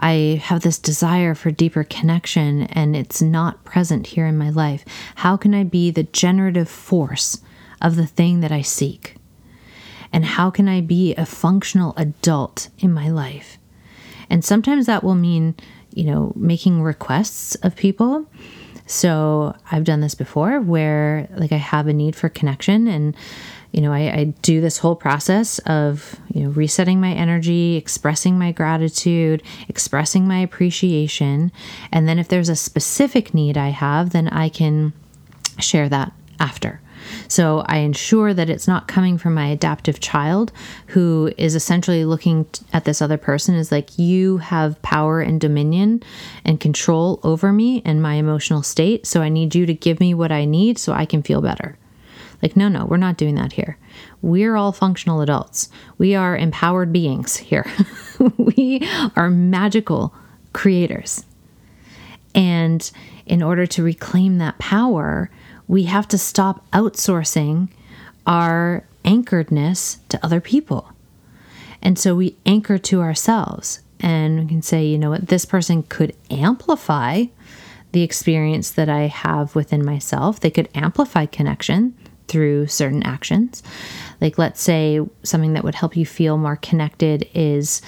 I 0.00 0.42
have 0.44 0.62
this 0.62 0.78
desire 0.78 1.34
for 1.34 1.50
deeper 1.50 1.84
connection 1.84 2.62
and 2.64 2.96
it's 2.96 3.22
not 3.22 3.64
present 3.64 4.08
here 4.08 4.26
in 4.26 4.36
my 4.36 4.50
life. 4.50 4.84
How 5.16 5.36
can 5.36 5.54
I 5.54 5.64
be 5.64 5.90
the 5.90 6.02
generative 6.04 6.68
force 6.68 7.40
of 7.80 7.96
the 7.96 8.06
thing 8.06 8.40
that 8.40 8.50
I 8.50 8.62
seek? 8.62 9.14
And 10.12 10.24
how 10.24 10.50
can 10.50 10.68
I 10.68 10.80
be 10.80 11.14
a 11.14 11.26
functional 11.26 11.94
adult 11.96 12.70
in 12.78 12.92
my 12.92 13.08
life? 13.10 13.58
And 14.30 14.44
sometimes 14.44 14.86
that 14.86 15.04
will 15.04 15.14
mean, 15.14 15.54
you 15.94 16.04
know, 16.04 16.32
making 16.36 16.82
requests 16.82 17.54
of 17.56 17.76
people. 17.76 18.26
So 18.86 19.54
I've 19.70 19.84
done 19.84 20.00
this 20.00 20.14
before 20.14 20.60
where 20.60 21.28
like 21.36 21.52
I 21.52 21.56
have 21.56 21.88
a 21.88 21.92
need 21.92 22.16
for 22.16 22.28
connection 22.28 22.88
and 22.88 23.16
you 23.72 23.82
know, 23.82 23.92
I, 23.92 24.10
I, 24.10 24.24
do 24.40 24.62
this 24.62 24.78
whole 24.78 24.96
process 24.96 25.58
of, 25.60 26.16
you 26.32 26.42
know, 26.42 26.48
resetting 26.50 27.00
my 27.00 27.12
energy, 27.12 27.76
expressing 27.76 28.38
my 28.38 28.50
gratitude, 28.50 29.42
expressing 29.68 30.26
my 30.26 30.38
appreciation. 30.38 31.52
And 31.92 32.08
then 32.08 32.18
if 32.18 32.28
there's 32.28 32.48
a 32.48 32.56
specific 32.56 33.34
need 33.34 33.58
I 33.58 33.68
have, 33.68 34.10
then 34.10 34.28
I 34.28 34.48
can 34.48 34.94
share 35.58 35.88
that 35.90 36.12
after. 36.40 36.80
So 37.28 37.64
I 37.66 37.78
ensure 37.78 38.34
that 38.34 38.50
it's 38.50 38.68
not 38.68 38.88
coming 38.88 39.18
from 39.18 39.34
my 39.34 39.48
adaptive 39.48 40.00
child 40.00 40.52
who 40.88 41.32
is 41.36 41.54
essentially 41.54 42.04
looking 42.04 42.46
at 42.72 42.84
this 42.84 43.02
other 43.02 43.18
person 43.18 43.54
as 43.54 43.72
like, 43.72 43.98
you 43.98 44.38
have 44.38 44.80
power 44.82 45.20
and 45.20 45.40
dominion 45.40 46.02
and 46.44 46.60
control 46.60 47.20
over 47.22 47.52
me 47.52 47.82
and 47.84 48.02
my 48.02 48.14
emotional 48.14 48.62
state. 48.62 49.06
So 49.06 49.22
I 49.22 49.28
need 49.28 49.54
you 49.54 49.66
to 49.66 49.74
give 49.74 50.00
me 50.00 50.14
what 50.14 50.32
I 50.32 50.44
need 50.44 50.78
so 50.78 50.92
I 50.92 51.06
can 51.06 51.22
feel 51.22 51.40
better. 51.40 51.78
Like, 52.42 52.56
no, 52.56 52.68
no, 52.68 52.84
we're 52.84 52.98
not 52.98 53.16
doing 53.16 53.34
that 53.34 53.52
here. 53.52 53.78
We're 54.22 54.56
all 54.56 54.72
functional 54.72 55.20
adults. 55.20 55.68
We 55.98 56.14
are 56.14 56.36
empowered 56.36 56.92
beings 56.92 57.36
here. 57.36 57.66
we 58.36 58.88
are 59.16 59.28
magical 59.28 60.14
creators. 60.52 61.24
And 62.34 62.88
in 63.26 63.42
order 63.42 63.66
to 63.66 63.82
reclaim 63.82 64.38
that 64.38 64.58
power, 64.58 65.30
we 65.68 65.84
have 65.84 66.08
to 66.08 66.18
stop 66.18 66.68
outsourcing 66.72 67.68
our 68.26 68.84
anchoredness 69.04 69.98
to 70.08 70.24
other 70.24 70.40
people. 70.40 70.90
And 71.80 71.98
so 71.98 72.16
we 72.16 72.36
anchor 72.44 72.78
to 72.78 73.00
ourselves 73.00 73.80
and 74.00 74.40
we 74.40 74.46
can 74.46 74.62
say, 74.62 74.84
you 74.84 74.98
know 74.98 75.10
what, 75.10 75.28
this 75.28 75.44
person 75.44 75.82
could 75.84 76.14
amplify 76.30 77.24
the 77.92 78.02
experience 78.02 78.70
that 78.72 78.88
I 78.88 79.02
have 79.02 79.54
within 79.54 79.84
myself. 79.84 80.40
They 80.40 80.50
could 80.50 80.68
amplify 80.74 81.26
connection 81.26 81.96
through 82.28 82.66
certain 82.66 83.02
actions. 83.02 83.62
Like, 84.20 84.36
let's 84.36 84.60
say 84.60 85.00
something 85.22 85.54
that 85.54 85.64
would 85.64 85.74
help 85.74 85.96
you 85.96 86.04
feel 86.04 86.36
more 86.36 86.56
connected 86.56 87.28
is 87.34 87.80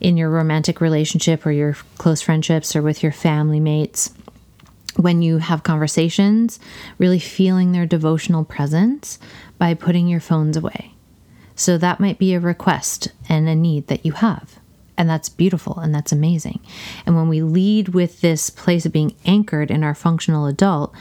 in 0.00 0.16
your 0.16 0.30
romantic 0.30 0.80
relationship 0.80 1.46
or 1.46 1.52
your 1.52 1.74
close 1.96 2.20
friendships 2.20 2.74
or 2.74 2.82
with 2.82 3.02
your 3.02 3.12
family 3.12 3.60
mates. 3.60 4.12
When 4.98 5.22
you 5.22 5.38
have 5.38 5.62
conversations, 5.62 6.58
really 6.98 7.20
feeling 7.20 7.70
their 7.70 7.86
devotional 7.86 8.44
presence 8.44 9.18
by 9.56 9.74
putting 9.74 10.08
your 10.08 10.20
phones 10.20 10.56
away. 10.56 10.94
So, 11.54 11.78
that 11.78 12.00
might 12.00 12.18
be 12.18 12.34
a 12.34 12.40
request 12.40 13.08
and 13.28 13.48
a 13.48 13.54
need 13.54 13.86
that 13.86 14.04
you 14.04 14.12
have. 14.12 14.58
And 14.96 15.08
that's 15.08 15.28
beautiful 15.28 15.78
and 15.78 15.94
that's 15.94 16.10
amazing. 16.10 16.58
And 17.06 17.14
when 17.14 17.28
we 17.28 17.42
lead 17.42 17.90
with 17.90 18.20
this 18.20 18.50
place 18.50 18.84
of 18.84 18.92
being 18.92 19.14
anchored 19.24 19.70
in 19.70 19.84
our 19.84 19.94
functional 19.94 20.46
adult, 20.46 20.92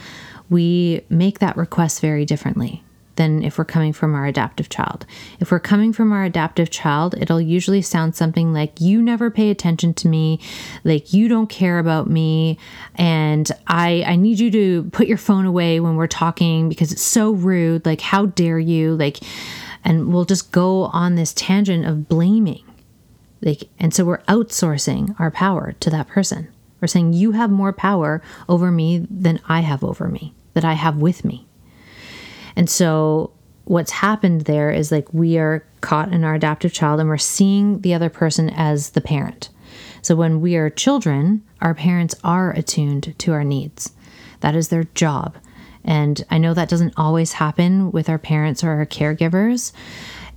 we 0.50 1.02
make 1.10 1.40
that 1.40 1.58
request 1.58 2.00
very 2.00 2.24
differently 2.24 2.84
than 3.18 3.44
if 3.44 3.58
we're 3.58 3.66
coming 3.66 3.94
from 3.94 4.16
our 4.16 4.26
adaptive 4.26 4.70
child. 4.70 5.06
If 5.40 5.52
we're 5.52 5.60
coming 5.60 5.94
from 5.94 6.12
our 6.12 6.24
adaptive 6.24 6.70
child, 6.70 7.16
it'll 7.20 7.42
usually 7.42 7.82
sound 7.82 8.16
something 8.16 8.54
like, 8.54 8.80
You 8.80 9.02
never 9.02 9.30
pay 9.30 9.50
attention 9.50 9.94
to 9.96 10.08
me, 10.08 10.40
like, 10.84 11.14
you 11.14 11.28
don't 11.28 11.48
care 11.48 11.78
about 11.78 12.10
me, 12.10 12.58
and 12.96 13.52
I, 13.68 14.04
I 14.08 14.16
need 14.16 14.40
you 14.40 14.50
to 14.52 14.90
put 14.92 15.08
your 15.08 15.18
phone 15.18 15.46
away 15.46 15.80
when 15.80 15.96
we're 15.96 16.08
talking 16.08 16.70
because 16.70 16.92
it's 16.92 17.04
so 17.04 17.32
rude. 17.32 17.86
Like, 17.86 18.02
how 18.02 18.28
dare 18.28 18.60
you? 18.60 18.96
Like, 18.96 19.20
and 19.84 20.12
we'll 20.12 20.26
just 20.26 20.52
go 20.52 20.86
on 20.86 21.16
this 21.16 21.34
tangent 21.34 21.86
of 21.86 22.08
blaming 22.08 22.64
like, 23.42 23.70
and 23.80 23.94
so 23.94 24.06
we're 24.06 24.24
outsourcing 24.24 25.16
our 25.20 25.32
power 25.32 25.74
to 25.80 25.90
that 25.90 26.08
person. 26.08 26.48
We're 26.82 26.88
saying, 26.88 27.14
You 27.14 27.32
have 27.32 27.50
more 27.50 27.74
power 27.74 28.22
over 28.48 28.72
me 28.72 29.06
than 29.10 29.40
I 29.48 29.62
have 29.62 29.84
over 29.84 30.08
me, 30.08 30.34
that 30.54 30.66
I 30.66 30.74
have 30.74 30.98
with 30.98 31.26
me. 31.26 31.47
And 32.58 32.68
so 32.68 33.32
what's 33.66 33.92
happened 33.92 34.42
there 34.42 34.72
is 34.72 34.92
like 34.92 35.14
we 35.14 35.38
are 35.38 35.64
caught 35.82 36.12
in 36.12 36.24
our 36.24 36.34
adaptive 36.34 36.74
child 36.74 37.00
and 37.00 37.08
we're 37.08 37.18
seeing 37.18 37.82
the 37.82 37.94
other 37.94 38.10
person 38.10 38.50
as 38.50 38.90
the 38.90 39.02
parent. 39.02 39.50
So 40.02 40.16
when 40.16 40.42
we 40.42 40.56
are 40.56 40.70
children, 40.70 41.44
our 41.62 41.76
parents 41.76 42.16
are 42.24 42.52
attuned 42.52 43.14
to 43.20 43.32
our 43.34 43.44
needs. 43.44 43.94
That 44.40 44.56
is 44.56 44.70
their 44.70 44.86
job. 44.96 45.38
And 45.84 46.26
I 46.32 46.40
know 46.40 46.56
that 46.56 46.70
doesn't 46.70 46.96
always 46.98 47.34
happen 47.34 47.92
with 47.92 48.10
our 48.10 48.18
parents 48.18 48.64
or 48.64 48.72
our 48.72 48.86
caregivers, 48.86 49.72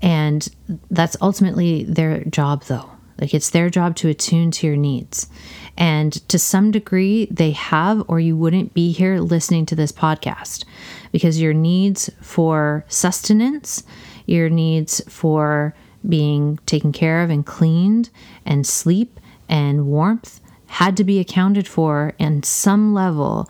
and 0.03 0.49
that's 0.91 1.17
ultimately 1.21 1.85
their 1.85 2.23
job, 2.25 2.65
though. 2.65 2.91
Like 3.19 3.35
it's 3.35 3.51
their 3.51 3.69
job 3.69 3.97
to 3.97 4.09
attune 4.09 4.51
to 4.53 4.67
your 4.67 4.77
needs. 4.77 5.29
And 5.77 6.13
to 6.29 6.39
some 6.39 6.71
degree, 6.71 7.27
they 7.31 7.51
have, 7.51 8.05
or 8.09 8.21
you 8.21 8.37
wouldn't 8.37 8.75
be 8.75 8.93
here 8.93 9.19
listening 9.19 9.67
to 9.67 9.75
this 9.75 9.93
podcast 9.93 10.65
because 11.13 11.41
your 11.41 11.55
needs 11.55 12.11
for 12.21 12.85
sustenance, 12.89 13.83
your 14.27 14.49
needs 14.49 15.01
for 15.09 15.75
being 16.09 16.59
taken 16.67 16.93
care 16.93 17.23
of 17.23 17.31
and 17.31 17.45
cleaned, 17.45 18.11
and 18.47 18.67
sleep 18.67 19.21
and 19.49 19.87
warmth 19.87 20.41
had 20.67 20.97
to 20.97 21.05
be 21.05 21.19
accounted 21.19 21.67
for 21.67 22.15
in 22.19 22.43
some 22.43 22.95
level 22.95 23.49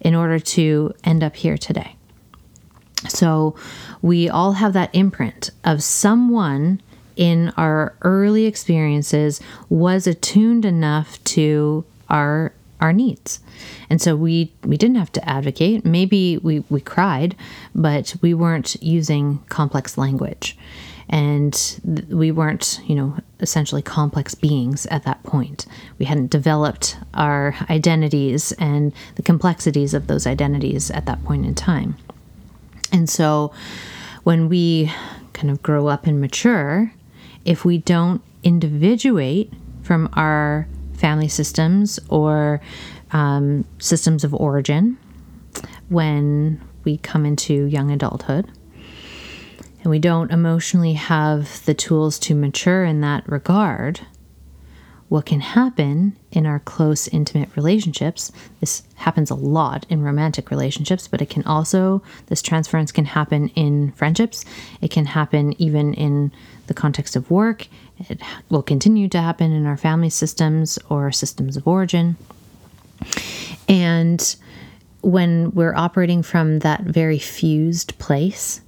in 0.00 0.14
order 0.14 0.38
to 0.38 0.92
end 1.02 1.24
up 1.24 1.34
here 1.34 1.58
today. 1.58 1.96
So 3.08 3.56
we 4.02 4.28
all 4.28 4.52
have 4.52 4.72
that 4.74 4.94
imprint 4.94 5.50
of 5.64 5.82
someone 5.82 6.80
in 7.16 7.52
our 7.56 7.96
early 8.02 8.46
experiences 8.46 9.40
was 9.68 10.06
attuned 10.06 10.64
enough 10.64 11.22
to 11.24 11.84
our 12.08 12.52
our 12.80 12.92
needs. 12.92 13.40
And 13.90 14.00
so 14.00 14.16
we 14.16 14.52
we 14.64 14.76
didn't 14.76 14.96
have 14.96 15.12
to 15.12 15.28
advocate. 15.28 15.84
Maybe 15.84 16.38
we 16.38 16.60
we 16.68 16.80
cried, 16.80 17.36
but 17.74 18.14
we 18.20 18.34
weren't 18.34 18.80
using 18.82 19.38
complex 19.48 19.98
language. 19.98 20.56
And 21.10 21.80
we 22.10 22.30
weren't, 22.30 22.80
you 22.86 22.94
know, 22.94 23.16
essentially 23.40 23.80
complex 23.80 24.34
beings 24.34 24.84
at 24.86 25.04
that 25.04 25.22
point. 25.22 25.64
We 25.98 26.04
hadn't 26.04 26.30
developed 26.30 26.98
our 27.14 27.54
identities 27.70 28.52
and 28.52 28.92
the 29.14 29.22
complexities 29.22 29.94
of 29.94 30.06
those 30.06 30.26
identities 30.26 30.90
at 30.90 31.06
that 31.06 31.24
point 31.24 31.46
in 31.46 31.54
time. 31.54 31.96
And 32.92 33.08
so 33.08 33.52
when 34.24 34.50
we 34.50 34.92
kind 35.32 35.50
of 35.50 35.62
grow 35.62 35.86
up 35.86 36.06
and 36.06 36.20
mature, 36.20 36.92
if 37.46 37.64
we 37.64 37.78
don't 37.78 38.20
individuate 38.42 39.50
from 39.82 40.10
our 40.12 40.68
family 40.98 41.28
systems 41.28 41.98
or 42.08 42.60
um, 43.12 43.64
systems 43.78 44.24
of 44.24 44.34
origin 44.34 44.98
when 45.88 46.60
we 46.84 46.98
come 46.98 47.24
into 47.24 47.64
young 47.64 47.90
adulthood, 47.90 48.50
and 49.80 49.90
we 49.90 49.98
don't 49.98 50.30
emotionally 50.30 50.94
have 50.94 51.64
the 51.64 51.74
tools 51.74 52.18
to 52.18 52.34
mature 52.34 52.84
in 52.84 53.00
that 53.00 53.26
regard, 53.28 54.00
what 55.08 55.24
can 55.24 55.40
happen 55.40 56.14
in 56.30 56.44
our 56.44 56.58
close, 56.58 57.08
intimate 57.08 57.48
relationships. 57.56 58.30
This 58.60 58.82
happens 58.96 59.30
a 59.30 59.34
lot 59.34 59.86
in 59.88 60.02
romantic 60.02 60.50
relationships, 60.50 61.08
but 61.08 61.22
it 61.22 61.30
can 61.30 61.44
also, 61.44 62.02
this 62.26 62.42
transference 62.42 62.92
can 62.92 63.06
happen 63.06 63.48
in 63.50 63.92
friendships. 63.92 64.44
It 64.82 64.90
can 64.90 65.06
happen 65.06 65.54
even 65.60 65.94
in 65.94 66.30
the 66.66 66.74
context 66.74 67.16
of 67.16 67.30
work. 67.30 67.68
It 67.98 68.20
will 68.48 68.62
continue 68.62 69.08
to 69.08 69.20
happen 69.20 69.52
in 69.52 69.66
our 69.66 69.76
family 69.76 70.10
systems 70.10 70.78
or 70.88 71.10
systems 71.12 71.56
of 71.56 71.66
origin. 71.66 72.16
And 73.68 74.36
when 75.02 75.50
we're 75.52 75.74
operating 75.74 76.22
from 76.22 76.60
that 76.60 76.82
very 76.82 77.18
fused 77.18 77.98
place, 77.98 78.60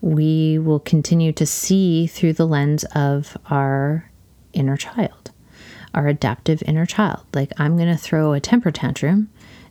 we 0.00 0.58
will 0.58 0.80
continue 0.80 1.32
to 1.32 1.46
see 1.46 2.06
through 2.06 2.34
the 2.34 2.46
lens 2.46 2.84
of 2.94 3.36
our 3.50 4.10
inner 4.52 4.76
child 4.76 5.30
our 5.96 6.06
adaptive 6.06 6.62
inner 6.66 6.86
child. 6.86 7.24
Like, 7.34 7.52
I'm 7.58 7.76
going 7.76 7.88
to 7.88 7.96
throw 7.96 8.34
a 8.34 8.40
temper 8.40 8.70
tantrum 8.70 9.30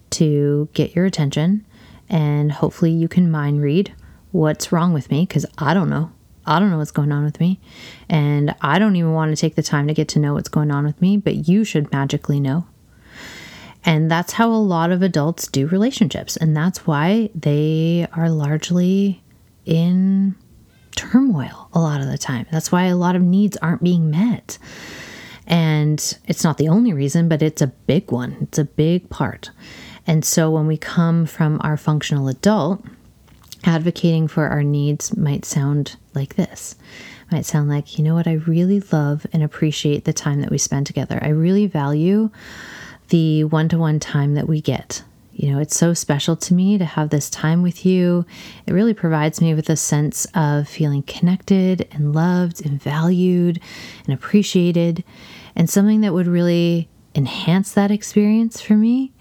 to 0.09 0.67
get 0.73 0.95
your 0.95 1.05
attention, 1.05 1.63
and 2.09 2.51
hopefully, 2.51 2.91
you 2.91 3.07
can 3.07 3.31
mind 3.31 3.61
read 3.61 3.93
what's 4.31 4.71
wrong 4.71 4.91
with 4.91 5.09
me 5.11 5.21
because 5.21 5.45
I 5.57 5.73
don't 5.73 5.89
know. 5.89 6.11
I 6.45 6.59
don't 6.59 6.71
know 6.71 6.77
what's 6.77 6.91
going 6.91 7.11
on 7.11 7.23
with 7.23 7.39
me. 7.39 7.59
And 8.09 8.55
I 8.61 8.79
don't 8.79 8.95
even 8.95 9.13
want 9.13 9.35
to 9.35 9.39
take 9.39 9.55
the 9.55 9.63
time 9.63 9.87
to 9.87 9.93
get 9.93 10.07
to 10.09 10.19
know 10.19 10.33
what's 10.33 10.49
going 10.49 10.71
on 10.71 10.85
with 10.85 11.01
me, 11.01 11.17
but 11.17 11.47
you 11.47 11.63
should 11.63 11.91
magically 11.91 12.39
know. 12.39 12.65
And 13.83 14.09
that's 14.09 14.33
how 14.33 14.49
a 14.49 14.55
lot 14.55 14.91
of 14.91 15.01
adults 15.01 15.47
do 15.47 15.67
relationships. 15.67 16.35
And 16.35 16.57
that's 16.57 16.87
why 16.87 17.29
they 17.35 18.07
are 18.13 18.29
largely 18.29 19.21
in 19.65 20.35
turmoil 20.95 21.69
a 21.73 21.79
lot 21.79 22.01
of 22.01 22.07
the 22.07 22.17
time. 22.17 22.47
That's 22.51 22.71
why 22.71 22.85
a 22.85 22.95
lot 22.95 23.15
of 23.15 23.21
needs 23.21 23.57
aren't 23.57 23.83
being 23.83 24.09
met. 24.09 24.57
And 25.45 26.17
it's 26.27 26.43
not 26.43 26.57
the 26.57 26.69
only 26.69 26.93
reason, 26.93 27.29
but 27.29 27.43
it's 27.43 27.61
a 27.61 27.67
big 27.67 28.11
one. 28.11 28.37
It's 28.41 28.57
a 28.57 28.65
big 28.65 29.09
part. 29.09 29.51
And 30.07 30.25
so 30.25 30.49
when 30.49 30.65
we 30.65 30.77
come 30.77 31.25
from 31.25 31.59
our 31.63 31.77
functional 31.77 32.27
adult, 32.27 32.83
advocating 33.65 34.27
for 34.27 34.47
our 34.47 34.63
needs 34.63 35.15
might 35.17 35.45
sound 35.45 35.97
like 36.13 36.35
this. 36.35 36.75
It 37.27 37.31
might 37.31 37.45
sound 37.45 37.69
like, 37.69 37.97
you 37.97 38.03
know 38.03 38.13
what, 38.15 38.27
I 38.27 38.33
really 38.33 38.81
love 38.91 39.25
and 39.33 39.43
appreciate 39.43 40.05
the 40.05 40.13
time 40.13 40.41
that 40.41 40.51
we 40.51 40.57
spend 40.57 40.87
together. 40.87 41.19
I 41.21 41.29
really 41.29 41.67
value 41.67 42.29
the 43.09 43.43
one 43.45 43.69
to 43.69 43.77
one 43.77 43.99
time 43.99 44.35
that 44.35 44.47
we 44.47 44.61
get. 44.61 45.03
You 45.33 45.51
know, 45.51 45.59
it's 45.59 45.75
so 45.75 45.93
special 45.93 46.37
to 46.37 46.53
me 46.53 46.77
to 46.77 46.85
have 46.85 47.09
this 47.09 47.29
time 47.29 47.61
with 47.61 47.85
you. 47.85 48.25
It 48.65 48.71
really 48.73 48.93
provides 48.93 49.41
me 49.41 49.53
with 49.53 49.69
a 49.69 49.75
sense 49.75 50.25
of 50.33 50.67
feeling 50.67 51.03
connected 51.03 51.87
and 51.91 52.15
loved 52.15 52.65
and 52.65 52.81
valued 52.81 53.59
and 54.05 54.13
appreciated, 54.13 55.03
and 55.55 55.69
something 55.69 56.01
that 56.01 56.13
would 56.13 56.27
really 56.27 56.87
enhance 57.15 57.73
that 57.73 57.91
experience 57.91 58.61
for 58.61 58.75
me 58.75 59.11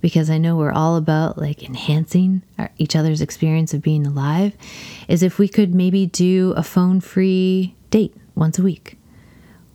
because 0.00 0.30
I 0.30 0.38
know 0.38 0.56
we're 0.56 0.72
all 0.72 0.96
about 0.96 1.38
like 1.38 1.62
enhancing 1.62 2.42
our, 2.58 2.70
each 2.78 2.96
other's 2.96 3.20
experience 3.20 3.74
of 3.74 3.82
being 3.82 4.06
alive 4.06 4.56
is 5.08 5.22
if 5.22 5.38
we 5.38 5.48
could 5.48 5.74
maybe 5.74 6.06
do 6.06 6.52
a 6.56 6.62
phone 6.62 7.00
free 7.00 7.74
date 7.90 8.14
once 8.34 8.58
a 8.58 8.62
week. 8.62 8.98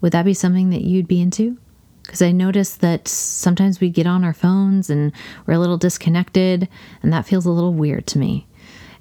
Would 0.02 0.12
that 0.14 0.26
be 0.26 0.34
something 0.34 0.70
that 0.72 0.82
you'd 0.82 1.08
be 1.08 1.22
into? 1.22 1.58
because 2.06 2.22
I 2.22 2.32
notice 2.32 2.76
that 2.76 3.08
sometimes 3.08 3.80
we 3.80 3.90
get 3.90 4.08
on 4.08 4.24
our 4.24 4.34
phones 4.34 4.90
and 4.90 5.12
we're 5.46 5.56
a 5.56 5.60
little 5.60 5.78
disconnected, 5.78 6.70
and 7.02 7.12
that 7.12 7.26
feels 7.26 7.46
a 7.46 7.52
little 7.52 7.74
weird 7.74 8.06
to 8.08 8.20
me. 8.20 8.48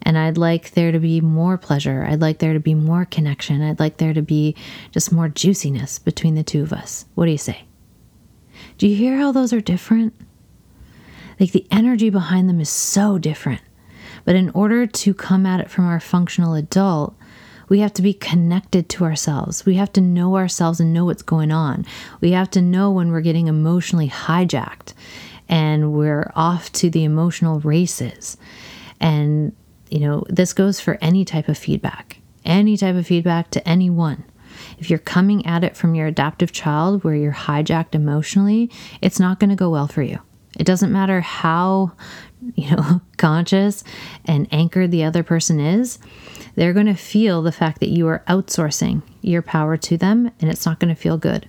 And 0.03 0.19
I'd 0.19 0.37
like 0.37 0.73
there 0.73 0.93
to 0.93 0.99
be 0.99 1.21
more 1.21 1.57
pleasure. 1.57 2.05
I'd 2.05 2.21
like 2.21 2.39
there 2.39 2.53
to 2.53 2.61
be 2.61 2.75
more 2.75 3.05
connection. 3.05 3.63
I'd 3.63 3.81
like 3.81 3.97
there 3.99 4.13
to 4.13 4.23
be 4.23 4.55
just 4.91 5.13
more 5.13 5.29
juiciness 5.29 5.99
between 5.99 6.35
the 6.35 6.43
two 6.43 6.63
of 6.63 6.73
us. 6.73 7.07
What 7.15 7.27
do 7.27 7.31
you 7.31 7.39
say? 7.39 7.65
Do 8.77 8.87
you 8.87 8.97
hear 8.97 9.17
how 9.17 9.33
those 9.33 9.53
are 9.53 9.61
different? 9.61 10.15
Like 11.39 11.53
the 11.53 11.67
energy 11.71 12.11
behind 12.11 12.49
them 12.49 12.61
is 12.61 12.69
so 12.69 13.19
different. 13.19 13.63
But 14.25 14.37
in 14.37 14.51
order 14.51 14.87
to 14.87 15.15
come 15.15 15.47
at 15.47 15.61
it 15.61 15.71
from 15.71 15.87
our 15.87 16.01
functional 16.01 16.55
adult, 16.55 17.15
we 17.69 17.81
have 17.81 17.93
to 17.95 18.03
be 18.03 18.15
connected 18.15 18.89
to 18.91 19.05
ourselves. 19.05 19.65
We 19.65 19.75
have 19.77 19.93
to 19.95 20.01
know 20.01 20.37
ourselves 20.37 20.81
and 20.81 20.93
know 20.93 21.07
what's 21.07 21.23
going 21.23 21.51
on. 21.51 21.85
We 22.21 22.33
have 22.33 22.51
to 22.51 22.63
know 22.63 22.91
when 22.91 23.11
we're 23.11 23.21
getting 23.21 23.49
emotionally 23.49 24.09
hijacked 24.09 24.93
and 25.49 25.93
we're 25.93 26.31
off 26.35 26.73
to 26.73 26.91
the 26.91 27.05
emotional 27.05 27.61
races. 27.61 28.37
And, 29.01 29.55
you 29.91 30.01
know, 30.01 30.25
this 30.29 30.53
goes 30.53 30.81
for 30.81 30.99
any 31.01 31.25
type 31.25 31.49
of 31.49 31.59
feedback, 31.59 32.19
any 32.45 32.77
type 32.77 32.97
of 32.97 33.07
feedback 33.07 33.51
to 33.53 33.69
anyone. 33.69 34.25
If 34.79 34.89
you're 34.89 34.99
coming 34.99 35.45
at 35.47 35.65
it 35.65 35.77
from 35.77 35.95
your 35.95 36.07
adaptive 36.07 36.53
child 36.53 37.03
where 37.05 37.15
you're 37.15 37.33
hijacked 37.33 37.95
emotionally, 37.95 38.71
it's 39.01 39.21
not 39.21 39.41
going 39.41 39.51
to 39.51 39.57
go 39.57 39.71
well 39.71 39.89
for 39.89 40.03
you. 40.03 40.21
It 40.59 40.65
doesn't 40.65 40.93
matter 40.93 41.21
how, 41.21 41.93
you 42.55 42.71
know, 42.75 43.01
conscious 43.17 43.85
and 44.25 44.47
anchored 44.53 44.91
the 44.91 45.05
other 45.05 45.23
person 45.23 45.61
is 45.61 45.99
they're 46.55 46.73
going 46.73 46.87
to 46.87 46.95
feel 46.95 47.43
the 47.43 47.53
fact 47.53 47.81
that 47.81 47.89
you 47.89 48.07
are 48.07 48.23
outsourcing 48.29 49.03
your 49.23 49.43
power 49.43 49.77
to 49.77 49.97
them 49.97 50.31
and 50.41 50.51
it's 50.51 50.65
not 50.67 50.79
going 50.79 50.95
to 50.95 51.01
feel 51.01 51.19
good. 51.19 51.49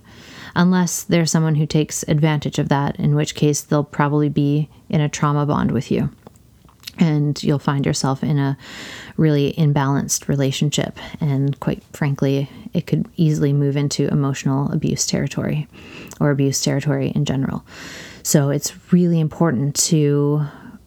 unless 0.56 1.02
there's 1.04 1.30
someone 1.30 1.54
who 1.54 1.66
takes 1.66 2.02
advantage 2.08 2.58
of 2.58 2.70
that, 2.70 2.96
in 2.98 3.14
which 3.14 3.34
case 3.34 3.60
they'll 3.60 3.84
probably 3.84 4.30
be 4.30 4.68
in 4.88 5.02
a 5.02 5.08
trauma 5.08 5.44
bond 5.46 5.70
with 5.70 5.90
you. 5.90 6.10
And 6.98 7.40
you'll 7.42 7.58
find 7.58 7.84
yourself 7.84 8.24
in 8.24 8.38
a 8.38 8.56
really 9.18 9.52
imbalanced 9.58 10.28
relationship. 10.28 10.98
And 11.20 11.60
quite 11.60 11.82
frankly, 11.92 12.48
it 12.72 12.86
could 12.86 13.06
easily 13.16 13.52
move 13.52 13.76
into 13.76 14.08
emotional 14.08 14.72
abuse 14.72 15.06
territory 15.06 15.68
or 16.20 16.30
abuse 16.30 16.62
territory 16.62 17.12
in 17.14 17.26
general. 17.26 17.66
So 18.26 18.50
it's 18.50 18.92
really 18.92 19.20
important 19.20 19.76
to 19.84 20.42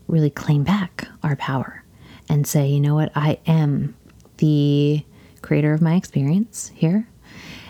really 0.10 0.30
claim 0.30 0.66
back 0.66 1.08
our 1.24 1.38
power 1.38 1.86
and 2.28 2.46
say, 2.46 2.68
you 2.68 2.82
know 2.82 2.96
what, 2.96 3.14
I 3.16 3.40
am 3.48 3.96
the 4.40 5.06
creator 5.42 5.72
of 5.72 5.82
my 5.82 5.96
experience 5.96 6.70
here. 6.76 7.08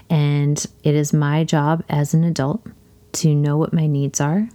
And 0.10 0.66
it 0.84 0.96
is 0.96 1.14
my 1.14 1.44
job 1.44 1.84
as 1.88 2.16
an 2.16 2.24
adult 2.24 2.66
to 3.12 3.36
know 3.36 3.58
what 3.58 3.72
my 3.72 3.86
needs 3.86 4.20
are 4.20 4.50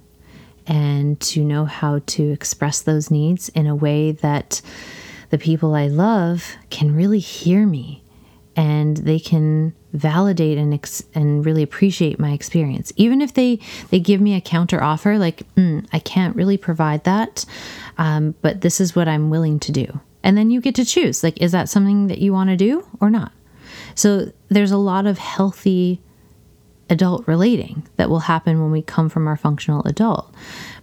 and 0.66 1.20
to 1.20 1.44
know 1.44 1.64
how 1.64 2.00
to 2.06 2.32
express 2.32 2.82
those 2.82 3.08
needs 3.08 3.50
in 3.50 3.68
a 3.68 3.76
way 3.76 4.10
that 4.10 4.62
the 5.30 5.38
people 5.38 5.76
I 5.76 5.86
love 5.86 6.56
can 6.70 6.92
really 6.92 7.20
hear 7.20 7.66
me 7.66 8.02
and 8.56 8.98
they 8.98 9.18
can 9.18 9.74
validate 9.92 10.58
and 10.58 10.74
ex- 10.74 11.04
and 11.14 11.44
really 11.44 11.62
appreciate 11.62 12.18
my 12.18 12.32
experience. 12.32 12.92
Even 12.96 13.20
if 13.20 13.34
they 13.34 13.58
they 13.90 14.00
give 14.00 14.20
me 14.20 14.34
a 14.34 14.40
counter 14.40 14.82
offer 14.82 15.18
like 15.18 15.42
mm, 15.54 15.86
i 15.92 15.98
can't 15.98 16.36
really 16.36 16.56
provide 16.56 17.04
that 17.04 17.44
um, 17.98 18.34
but 18.42 18.60
this 18.60 18.80
is 18.80 18.96
what 18.96 19.08
i'm 19.08 19.30
willing 19.30 19.58
to 19.60 19.72
do. 19.72 20.00
And 20.22 20.38
then 20.38 20.50
you 20.50 20.60
get 20.60 20.74
to 20.76 20.84
choose 20.84 21.22
like 21.22 21.40
is 21.40 21.52
that 21.52 21.68
something 21.68 22.08
that 22.08 22.18
you 22.18 22.32
want 22.32 22.50
to 22.50 22.56
do 22.56 22.86
or 23.00 23.10
not? 23.10 23.32
So 23.94 24.32
there's 24.48 24.72
a 24.72 24.78
lot 24.78 25.06
of 25.06 25.18
healthy 25.18 26.00
adult 26.90 27.26
relating 27.26 27.86
that 27.96 28.10
will 28.10 28.20
happen 28.20 28.60
when 28.60 28.70
we 28.70 28.82
come 28.82 29.08
from 29.08 29.26
our 29.26 29.36
functional 29.36 29.82
adult. 29.84 30.32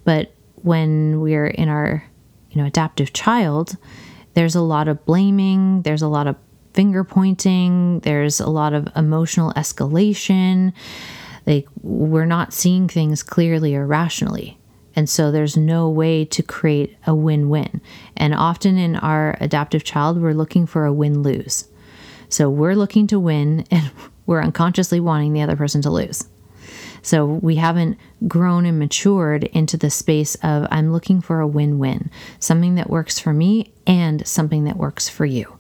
But 0.04 0.34
when 0.64 1.22
we're 1.22 1.48
in 1.48 1.70
our 1.70 2.04
you 2.52 2.62
know 2.62 2.68
adaptive 2.68 3.14
child 3.14 3.78
there's 4.34 4.56
a 4.56 4.62
lot 4.62 4.88
of 4.88 5.04
blaming 5.06 5.82
there's 5.82 6.02
a 6.02 6.08
lot 6.08 6.28
of 6.28 6.36
finger 6.74 7.04
pointing, 7.04 8.00
there's 8.02 8.40
a 8.40 8.50
lot 8.50 8.74
of 8.74 8.88
emotional 8.96 9.52
escalation. 9.54 10.74
Like 11.46 11.68
we're 11.82 12.26
not 12.26 12.54
seeing 12.54 12.88
things 12.88 13.24
clearly 13.24 13.76
or 13.76 13.86
rationally. 13.86 14.58
And 14.96 15.10
so 15.10 15.32
there's 15.32 15.56
no 15.56 15.90
way 15.90 16.26
to 16.26 16.44
create 16.44 16.98
a 17.08 17.16
win 17.16 17.50
win. 17.50 17.82
And 18.18 18.34
often 18.34 18.78
in 18.78 18.96
our 18.98 19.38
adaptive 19.40 19.84
child, 19.84 20.22
we're 20.22 20.34
looking 20.34 20.66
for 20.66 20.86
a 20.86 20.94
win 20.94 21.24
lose. 21.24 21.68
So 22.30 22.50
we're 22.50 22.76
looking 22.76 23.08
to 23.08 23.20
win 23.20 23.66
and 23.72 23.92
we're 24.26 24.42
unconsciously 24.42 25.00
wanting 25.00 25.34
the 25.34 25.42
other 25.42 25.56
person 25.56 25.82
to 25.84 25.90
lose. 25.90 26.28
So 27.04 27.26
we 27.26 27.56
haven't 27.56 27.98
grown 28.28 28.66
and 28.66 28.78
matured 28.78 29.46
into 29.46 29.76
the 29.76 29.90
space 29.90 30.36
of 30.44 30.68
I'm 30.70 30.92
looking 30.92 31.20
for 31.20 31.40
a 31.40 31.48
win 31.48 31.80
win, 31.80 32.12
something 32.40 32.76
that 32.76 32.90
works 32.90 33.18
for 33.18 33.34
me 33.34 33.74
and 33.88 34.26
something 34.28 34.66
that 34.66 34.78
works 34.78 35.10
for 35.10 35.26
you. 35.26 35.58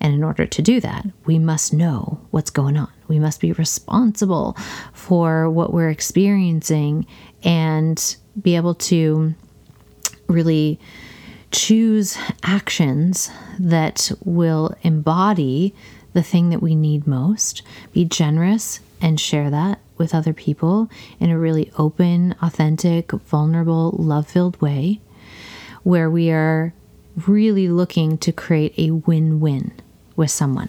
And 0.00 0.14
in 0.14 0.24
order 0.24 0.46
to 0.46 0.62
do 0.62 0.80
that, 0.80 1.06
we 1.26 1.38
must 1.38 1.74
know 1.74 2.20
what's 2.30 2.50
going 2.50 2.76
on. 2.76 2.90
We 3.08 3.18
must 3.18 3.40
be 3.40 3.52
responsible 3.52 4.56
for 4.94 5.50
what 5.50 5.74
we're 5.74 5.90
experiencing 5.90 7.06
and 7.44 8.16
be 8.40 8.56
able 8.56 8.74
to 8.76 9.34
really 10.26 10.80
choose 11.50 12.16
actions 12.42 13.30
that 13.58 14.10
will 14.24 14.74
embody 14.82 15.74
the 16.12 16.22
thing 16.22 16.50
that 16.50 16.62
we 16.62 16.74
need 16.74 17.06
most, 17.06 17.62
be 17.92 18.04
generous 18.04 18.80
and 19.00 19.20
share 19.20 19.50
that 19.50 19.80
with 19.98 20.14
other 20.14 20.32
people 20.32 20.88
in 21.18 21.30
a 21.30 21.38
really 21.38 21.70
open, 21.76 22.34
authentic, 22.40 23.12
vulnerable, 23.12 23.94
love 23.98 24.26
filled 24.28 24.60
way, 24.60 25.00
where 25.82 26.08
we 26.08 26.30
are 26.30 26.72
really 27.26 27.68
looking 27.68 28.16
to 28.16 28.32
create 28.32 28.72
a 28.78 28.90
win 28.90 29.40
win 29.40 29.72
with 30.20 30.30
someone. 30.30 30.68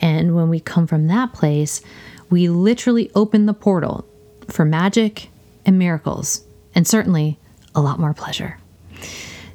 And 0.00 0.34
when 0.34 0.48
we 0.48 0.60
come 0.60 0.86
from 0.86 1.08
that 1.08 1.34
place, 1.34 1.82
we 2.30 2.48
literally 2.48 3.10
open 3.14 3.44
the 3.44 3.52
portal 3.52 4.06
for 4.48 4.64
magic 4.64 5.28
and 5.66 5.78
miracles, 5.78 6.42
and 6.74 6.86
certainly 6.86 7.38
a 7.74 7.82
lot 7.82 7.98
more 7.98 8.14
pleasure. 8.14 8.58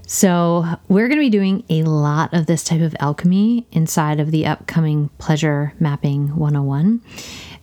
So, 0.05 0.65
we're 0.87 1.07
going 1.07 1.17
to 1.17 1.25
be 1.25 1.31
doing 1.31 1.63
a 1.67 1.81
lot 1.81 2.31
of 2.31 2.45
this 2.45 2.63
type 2.63 2.81
of 2.81 2.95
alchemy 2.99 3.65
inside 3.71 4.19
of 4.19 4.29
the 4.29 4.45
upcoming 4.45 5.09
Pleasure 5.17 5.73
Mapping 5.79 6.35
101. 6.35 7.01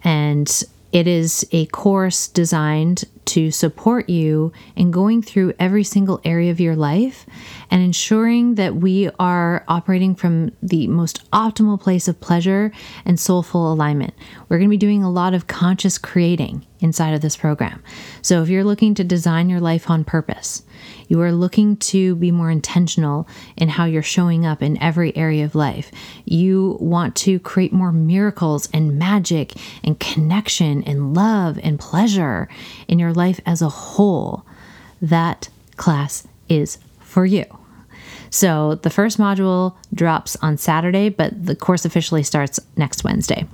And 0.02 0.64
it 0.90 1.06
is 1.06 1.46
a 1.52 1.66
course 1.66 2.26
designed 2.26 3.04
to 3.24 3.50
support 3.50 4.08
you 4.08 4.52
in 4.76 4.90
going 4.90 5.22
through 5.22 5.54
every 5.58 5.84
single 5.84 6.20
area 6.24 6.50
of 6.50 6.60
your 6.60 6.76
life 6.76 7.26
and 7.70 7.82
ensuring 7.82 8.56
that 8.56 8.76
we 8.76 9.08
are 9.18 9.64
operating 9.68 10.14
from 10.14 10.52
the 10.62 10.86
most 10.88 11.30
optimal 11.30 11.80
place 11.80 12.08
of 12.08 12.20
pleasure 12.20 12.72
and 13.04 13.18
soulful 13.18 13.72
alignment. 13.72 14.14
We're 14.48 14.58
going 14.58 14.68
to 14.68 14.74
be 14.74 14.76
doing 14.76 15.02
a 15.02 15.10
lot 15.10 15.34
of 15.34 15.46
conscious 15.46 15.98
creating 15.98 16.66
inside 16.80 17.14
of 17.14 17.20
this 17.20 17.36
program. 17.36 17.82
So 18.22 18.42
if 18.42 18.48
you're 18.48 18.64
looking 18.64 18.94
to 18.94 19.04
design 19.04 19.48
your 19.48 19.60
life 19.60 19.88
on 19.88 20.04
purpose, 20.04 20.64
you 21.08 21.20
are 21.20 21.32
looking 21.32 21.76
to 21.76 22.16
be 22.16 22.30
more 22.30 22.50
intentional 22.50 23.28
in 23.56 23.68
how 23.68 23.84
you're 23.84 24.02
showing 24.02 24.44
up 24.44 24.62
in 24.62 24.82
every 24.82 25.16
area 25.16 25.44
of 25.44 25.54
life. 25.54 25.92
You 26.24 26.76
want 26.80 27.14
to 27.16 27.38
create 27.38 27.72
more 27.72 27.92
miracles 27.92 28.68
and 28.72 28.98
magic 28.98 29.52
and 29.84 29.98
connection 30.00 30.82
and 30.84 31.14
love 31.14 31.58
and 31.62 31.78
pleasure 31.78 32.48
in 32.88 32.98
your 32.98 33.11
life 33.12 33.40
as 33.46 33.62
a 33.62 33.68
whole. 33.68 34.44
That 35.00 35.48
class 35.76 36.26
is 36.48 36.78
for 37.00 37.26
you. 37.26 37.44
So 38.30 38.76
the 38.76 38.90
first 38.90 39.18
module 39.18 39.76
drops 39.92 40.36
on 40.36 40.56
Saturday, 40.56 41.10
but 41.10 41.44
the 41.44 41.54
course 41.54 41.84
officially 41.84 42.22
starts 42.22 42.58
next 42.76 43.04
Wednesday. 43.04 43.46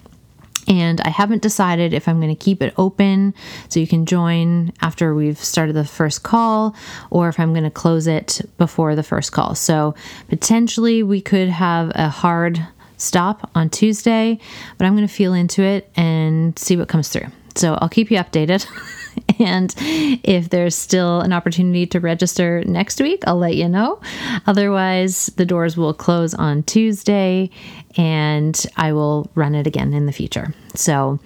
And 0.69 1.01
I 1.01 1.09
haven't 1.09 1.43
decided 1.43 1.95
if 1.95 2.07
I'm 2.07 2.21
going 2.21 2.35
to 2.35 2.45
keep 2.45 2.63
it 2.63 2.75
open 2.77 3.35
so 3.69 3.81
you 3.81 3.87
can 3.87 4.05
join 4.05 4.73
after 4.83 5.15
we've 5.15 5.39
started 5.39 5.73
the 5.73 5.85
first 5.85 6.23
call 6.23 6.77
or 7.11 7.29
if 7.29 7.41
I'm 7.41 7.53
going 7.53 7.65
to 7.65 7.71
close 7.71 8.07
it 8.07 8.43
before 8.59 8.95
the 8.95 9.03
first 9.03 9.33
call. 9.33 9.55
So 9.55 9.95
potentially 10.29 11.03
we 11.03 11.23
could 11.23 11.49
have 11.49 11.91
a 11.95 12.11
hard 12.11 12.65
stop 12.99 13.51
on 13.55 13.71
Tuesday, 13.71 14.39
but 14.77 14.85
I'm 14.85 14.95
going 14.95 15.09
to 15.09 15.13
feel 15.13 15.33
into 15.33 15.63
it 15.63 15.91
and 15.97 16.59
see 16.59 16.77
what 16.77 16.89
comes 16.89 17.09
through. 17.09 17.29
So 17.55 17.79
I'll 17.81 17.89
keep 17.89 18.11
you 18.11 18.19
updated. 18.19 18.67
and 19.39 19.75
if 19.79 20.51
there's 20.51 20.75
still 20.75 21.21
an 21.21 21.33
opportunity 21.33 21.87
to 21.87 22.01
register 22.01 22.63
next 22.65 23.01
week, 23.01 23.23
I'll 23.27 23.39
let 23.39 23.57
you 23.57 23.69
know. 23.69 24.01
Otherwise, 24.47 25.27
the 25.37 25.47
doors 25.47 25.77
will 25.77 25.95
close 25.95 26.35
on 26.35 26.63
Tuesday 26.65 27.51
and 27.97 28.67
I 28.77 28.93
will 28.93 29.31
run 29.35 29.55
it 29.55 29.67
again 29.67 29.93
in 29.93 30.07
the 30.07 30.13
future. 30.13 30.55
So 30.75 31.19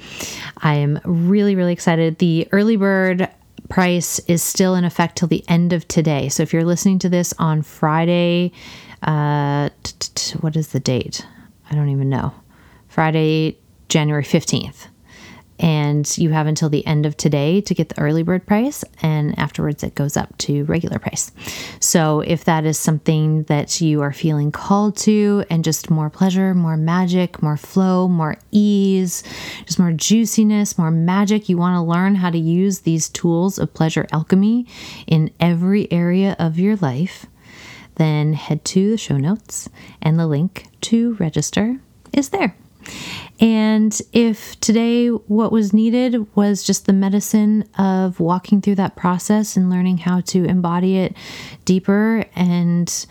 I 0.58 0.74
am 0.74 1.00
really, 1.04 1.54
really 1.54 1.72
excited. 1.72 2.18
The 2.18 2.48
early 2.52 2.76
bird 2.76 3.28
price 3.68 4.18
is 4.20 4.42
still 4.42 4.74
in 4.74 4.84
effect 4.84 5.16
till 5.16 5.28
the 5.28 5.44
end 5.48 5.72
of 5.72 5.86
today. 5.88 6.28
So 6.28 6.42
if 6.42 6.52
you're 6.52 6.64
listening 6.64 6.98
to 7.00 7.08
this 7.08 7.32
on 7.38 7.62
Friday, 7.62 8.52
uh, 9.02 9.70
what 10.40 10.56
is 10.56 10.68
the 10.68 10.80
date? 10.80 11.26
I 11.70 11.74
don't 11.74 11.88
even 11.88 12.08
know. 12.08 12.34
Friday, 12.88 13.58
January 13.88 14.24
15th 14.24 14.88
and 15.62 16.18
you 16.18 16.30
have 16.30 16.48
until 16.48 16.68
the 16.68 16.84
end 16.86 17.06
of 17.06 17.16
today 17.16 17.60
to 17.62 17.72
get 17.72 17.88
the 17.88 18.00
early 18.00 18.24
bird 18.24 18.44
price 18.44 18.84
and 19.00 19.38
afterwards 19.38 19.84
it 19.84 19.94
goes 19.94 20.16
up 20.16 20.36
to 20.38 20.64
regular 20.64 20.98
price. 20.98 21.30
So 21.78 22.20
if 22.20 22.44
that 22.44 22.66
is 22.66 22.78
something 22.78 23.44
that 23.44 23.80
you 23.80 24.02
are 24.02 24.12
feeling 24.12 24.50
called 24.50 24.96
to 24.98 25.44
and 25.48 25.62
just 25.62 25.88
more 25.88 26.10
pleasure 26.10 26.52
more 26.52 26.76
magic 26.76 27.40
more 27.42 27.56
flow 27.56 28.08
more 28.08 28.36
ease 28.50 29.22
just 29.64 29.78
more 29.78 29.92
juiciness 29.92 30.76
more 30.76 30.90
magic 30.90 31.48
you 31.48 31.56
want 31.56 31.76
to 31.76 31.82
learn 31.82 32.16
how 32.16 32.30
to 32.30 32.38
use 32.38 32.80
these 32.80 33.08
tools 33.08 33.58
of 33.58 33.72
pleasure 33.72 34.06
alchemy 34.12 34.66
in 35.06 35.30
every 35.38 35.90
area 35.92 36.34
of 36.38 36.58
your 36.58 36.76
life 36.76 37.26
then 37.96 38.32
head 38.32 38.64
to 38.64 38.90
the 38.90 38.98
show 38.98 39.16
notes 39.16 39.68
and 40.00 40.18
the 40.18 40.26
link 40.26 40.66
to 40.80 41.14
register 41.14 41.78
is 42.12 42.30
there 42.30 42.56
and 43.42 44.00
if 44.12 44.58
today 44.60 45.08
what 45.08 45.50
was 45.50 45.72
needed 45.72 46.32
was 46.36 46.62
just 46.62 46.86
the 46.86 46.92
medicine 46.92 47.68
of 47.76 48.20
walking 48.20 48.60
through 48.62 48.76
that 48.76 48.94
process 48.94 49.56
and 49.56 49.68
learning 49.68 49.98
how 49.98 50.20
to 50.20 50.44
embody 50.44 50.98
it 50.98 51.16
deeper 51.64 52.24
and, 52.36 53.04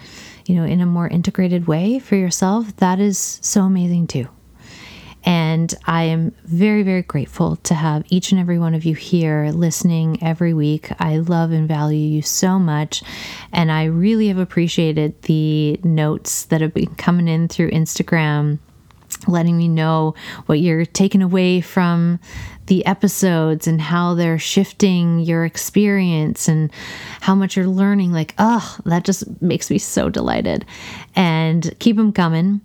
you 0.45 0.55
know, 0.55 0.63
in 0.63 0.79
a 0.79 0.85
more 0.85 1.09
integrated 1.09 1.67
way 1.67 1.99
for 1.99 2.15
yourself, 2.15 2.73
that 2.77 2.97
is 2.97 3.39
so 3.41 3.63
amazing 3.63 4.07
too. 4.07 4.29
And 5.25 5.75
I 5.85 6.03
am 6.03 6.33
very, 6.45 6.83
very 6.83 7.01
grateful 7.01 7.57
to 7.57 7.73
have 7.73 8.05
each 8.07 8.31
and 8.31 8.39
every 8.39 8.57
one 8.57 8.73
of 8.73 8.85
you 8.85 8.95
here 8.95 9.51
listening 9.53 10.23
every 10.23 10.53
week. 10.53 10.89
I 10.97 11.17
love 11.17 11.51
and 11.51 11.67
value 11.67 11.99
you 11.99 12.21
so 12.21 12.57
much. 12.57 13.03
And 13.51 13.69
I 13.69 13.83
really 13.83 14.29
have 14.29 14.37
appreciated 14.37 15.21
the 15.23 15.77
notes 15.83 16.45
that 16.45 16.61
have 16.61 16.73
been 16.73 16.95
coming 16.95 17.27
in 17.27 17.49
through 17.49 17.71
Instagram 17.71 18.59
letting 19.27 19.57
me 19.57 19.67
know 19.67 20.15
what 20.45 20.59
you're 20.59 20.85
taking 20.85 21.21
away 21.21 21.61
from 21.61 22.19
the 22.67 22.85
episodes 22.85 23.67
and 23.67 23.81
how 23.81 24.13
they're 24.13 24.39
shifting 24.39 25.19
your 25.19 25.45
experience 25.45 26.47
and 26.47 26.71
how 27.19 27.35
much 27.35 27.55
you're 27.55 27.67
learning. 27.67 28.11
Like, 28.11 28.33
oh, 28.37 28.77
that 28.85 29.03
just 29.03 29.41
makes 29.41 29.69
me 29.69 29.77
so 29.77 30.09
delighted. 30.09 30.65
And 31.15 31.73
keep 31.79 31.97
them 31.97 32.13
coming. 32.13 32.61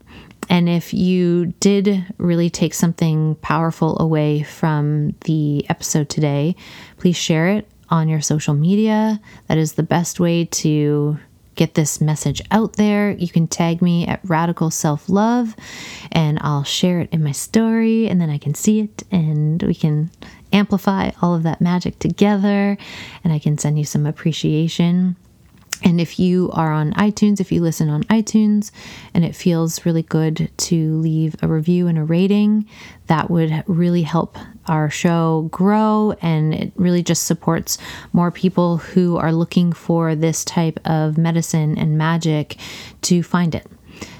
And 0.49 0.69
if 0.69 0.95
you 0.95 1.47
did 1.59 2.05
really 2.19 2.51
take 2.51 2.73
something 2.75 3.35
powerful 3.37 3.99
away 3.99 4.45
from 4.45 5.15
the 5.25 5.67
episode 5.69 6.09
today, 6.09 6.55
please 6.99 7.17
share 7.17 7.49
it 7.49 7.69
on 7.89 8.09
your 8.09 8.21
social 8.21 8.55
media. 8.55 9.21
That 9.49 9.59
is 9.59 9.73
the 9.73 9.83
best 9.83 10.21
way 10.21 10.45
to 10.45 11.19
get 11.57 11.75
this 11.75 12.01
message 12.01 12.41
out 12.51 12.75
there. 12.75 13.11
You 13.11 13.29
can 13.29 13.49
tag 13.49 13.83
me 13.83 14.07
at 14.07 14.21
Radical 14.23 14.71
Self 14.71 15.09
Love 15.09 15.57
and 16.13 16.39
I'll 16.43 16.65
share 16.65 17.01
it 17.01 17.09
in 17.11 17.25
my 17.25 17.33
story 17.33 18.09
and 18.09 18.21
then 18.21 18.31
I 18.31 18.39
can 18.39 18.55
see 18.55 18.81
it 18.81 19.03
and 19.11 19.63
we 19.63 19.75
can 19.75 20.11
amplify 20.53 21.11
all 21.21 21.35
of 21.35 21.43
that 21.43 21.61
magic 21.61 21.99
together 21.99 22.79
and 23.25 23.33
I 23.33 23.39
can 23.39 23.59
send 23.59 23.79
you 23.79 23.85
some 23.85 24.07
appreciation. 24.07 25.17
And 25.83 26.01
if 26.01 26.19
you 26.19 26.51
are 26.53 26.73
on 26.73 26.93
iTunes, 26.95 27.41
if 27.41 27.53
you 27.53 27.61
listen 27.61 27.89
on 27.89 28.05
iTunes 28.05 28.71
and 29.15 29.25
it 29.25 29.35
feels 29.35 29.85
really 29.85 30.03
good 30.03 30.51
to 30.57 30.97
leave 30.97 31.37
a 31.43 31.49
review 31.49 31.87
and 31.87 31.99
a 31.99 32.05
rating, 32.05 32.67
that 33.09 33.31
would 33.31 33.63
really 33.67 34.03
help 34.03 34.39
our 34.67 34.91
show 34.91 35.49
grow 35.53 36.15
and 36.23 36.55
it 36.55 36.73
really 36.77 37.03
just 37.03 37.25
supports 37.25 37.79
more 38.13 38.31
people 38.31 38.79
who 38.79 39.17
are 39.17 39.33
looking 39.33 39.73
for 39.73 40.15
this 40.15 40.45
type 40.45 40.81
of 40.85 41.19
medicine 41.19 41.79
and 41.79 41.99
magic 41.99 42.57
to 43.03 43.23
find 43.23 43.55
it. 43.55 43.67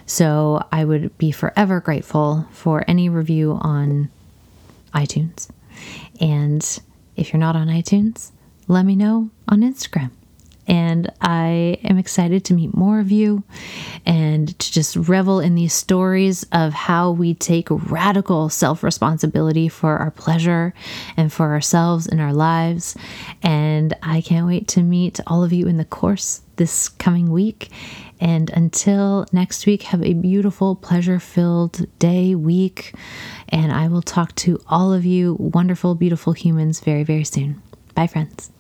So 0.07 0.65
I 0.71 0.85
would 0.85 1.17
be 1.19 1.33
forever 1.33 1.81
grateful 1.81 2.47
for 2.53 2.85
any 2.87 3.09
review 3.09 3.59
on 3.61 4.09
iTunes. 4.95 5.49
And 6.21 6.63
if 7.17 7.33
you're 7.33 7.41
not 7.41 7.57
on 7.57 7.67
iTunes, 7.67 8.31
let 8.69 8.85
me 8.85 8.95
know 8.95 9.31
on 9.49 9.61
Instagram 9.61 10.11
and 10.67 11.13
I 11.21 11.79
am 11.85 11.99
excited 11.99 12.45
to 12.47 12.55
meet 12.55 12.75
more 12.75 12.99
of 12.99 13.13
you 13.13 13.45
and 14.05 14.59
to 14.59 14.73
just 14.73 14.97
revel 14.97 15.41
in 15.41 15.55
these 15.55 15.73
stories 15.73 16.45
of 16.53 16.73
how 16.73 17.11
we 17.13 17.35
take 17.35 17.69
radical 17.71 18.49
self 18.49 18.83
responsibility 18.83 19.69
for 19.69 19.97
our 19.97 20.11
pleasure 20.11 20.75
and 21.17 21.33
for 21.33 21.53
ourselves 21.53 22.07
and 22.07 22.21
our 22.21 22.33
lives. 22.33 22.97
And 23.43 23.95
I 24.03 24.21
can't 24.21 24.47
wait 24.47 24.69
to 24.69 24.83
meet 24.83 25.21
all 25.27 25.45
of 25.45 25.53
you 25.53 25.67
in 25.67 25.77
the 25.77 25.85
course 25.85 26.43
this 26.57 26.89
coming 26.89 27.31
week. 27.31 27.71
And 28.19 28.51
until 28.51 29.27
next 29.33 29.67
week, 29.67 29.83
have 29.85 30.03
a 30.03 30.15
beautiful, 30.15 30.75
pleasure 30.75 31.21
filled 31.21 31.87
day, 31.99 32.35
week. 32.35 32.95
And 33.51 33.71
I 33.71 33.89
will 33.89 34.03
talk 34.03 34.35
to 34.37 34.59
all 34.67 34.93
of 34.93 35.05
you 35.05 35.37
wonderful, 35.39 35.95
beautiful 35.95 36.33
humans 36.33 36.81
very, 36.81 37.05
very 37.05 37.25
soon. 37.25 37.63
Bye, 37.95 38.07
friends. 38.07 38.51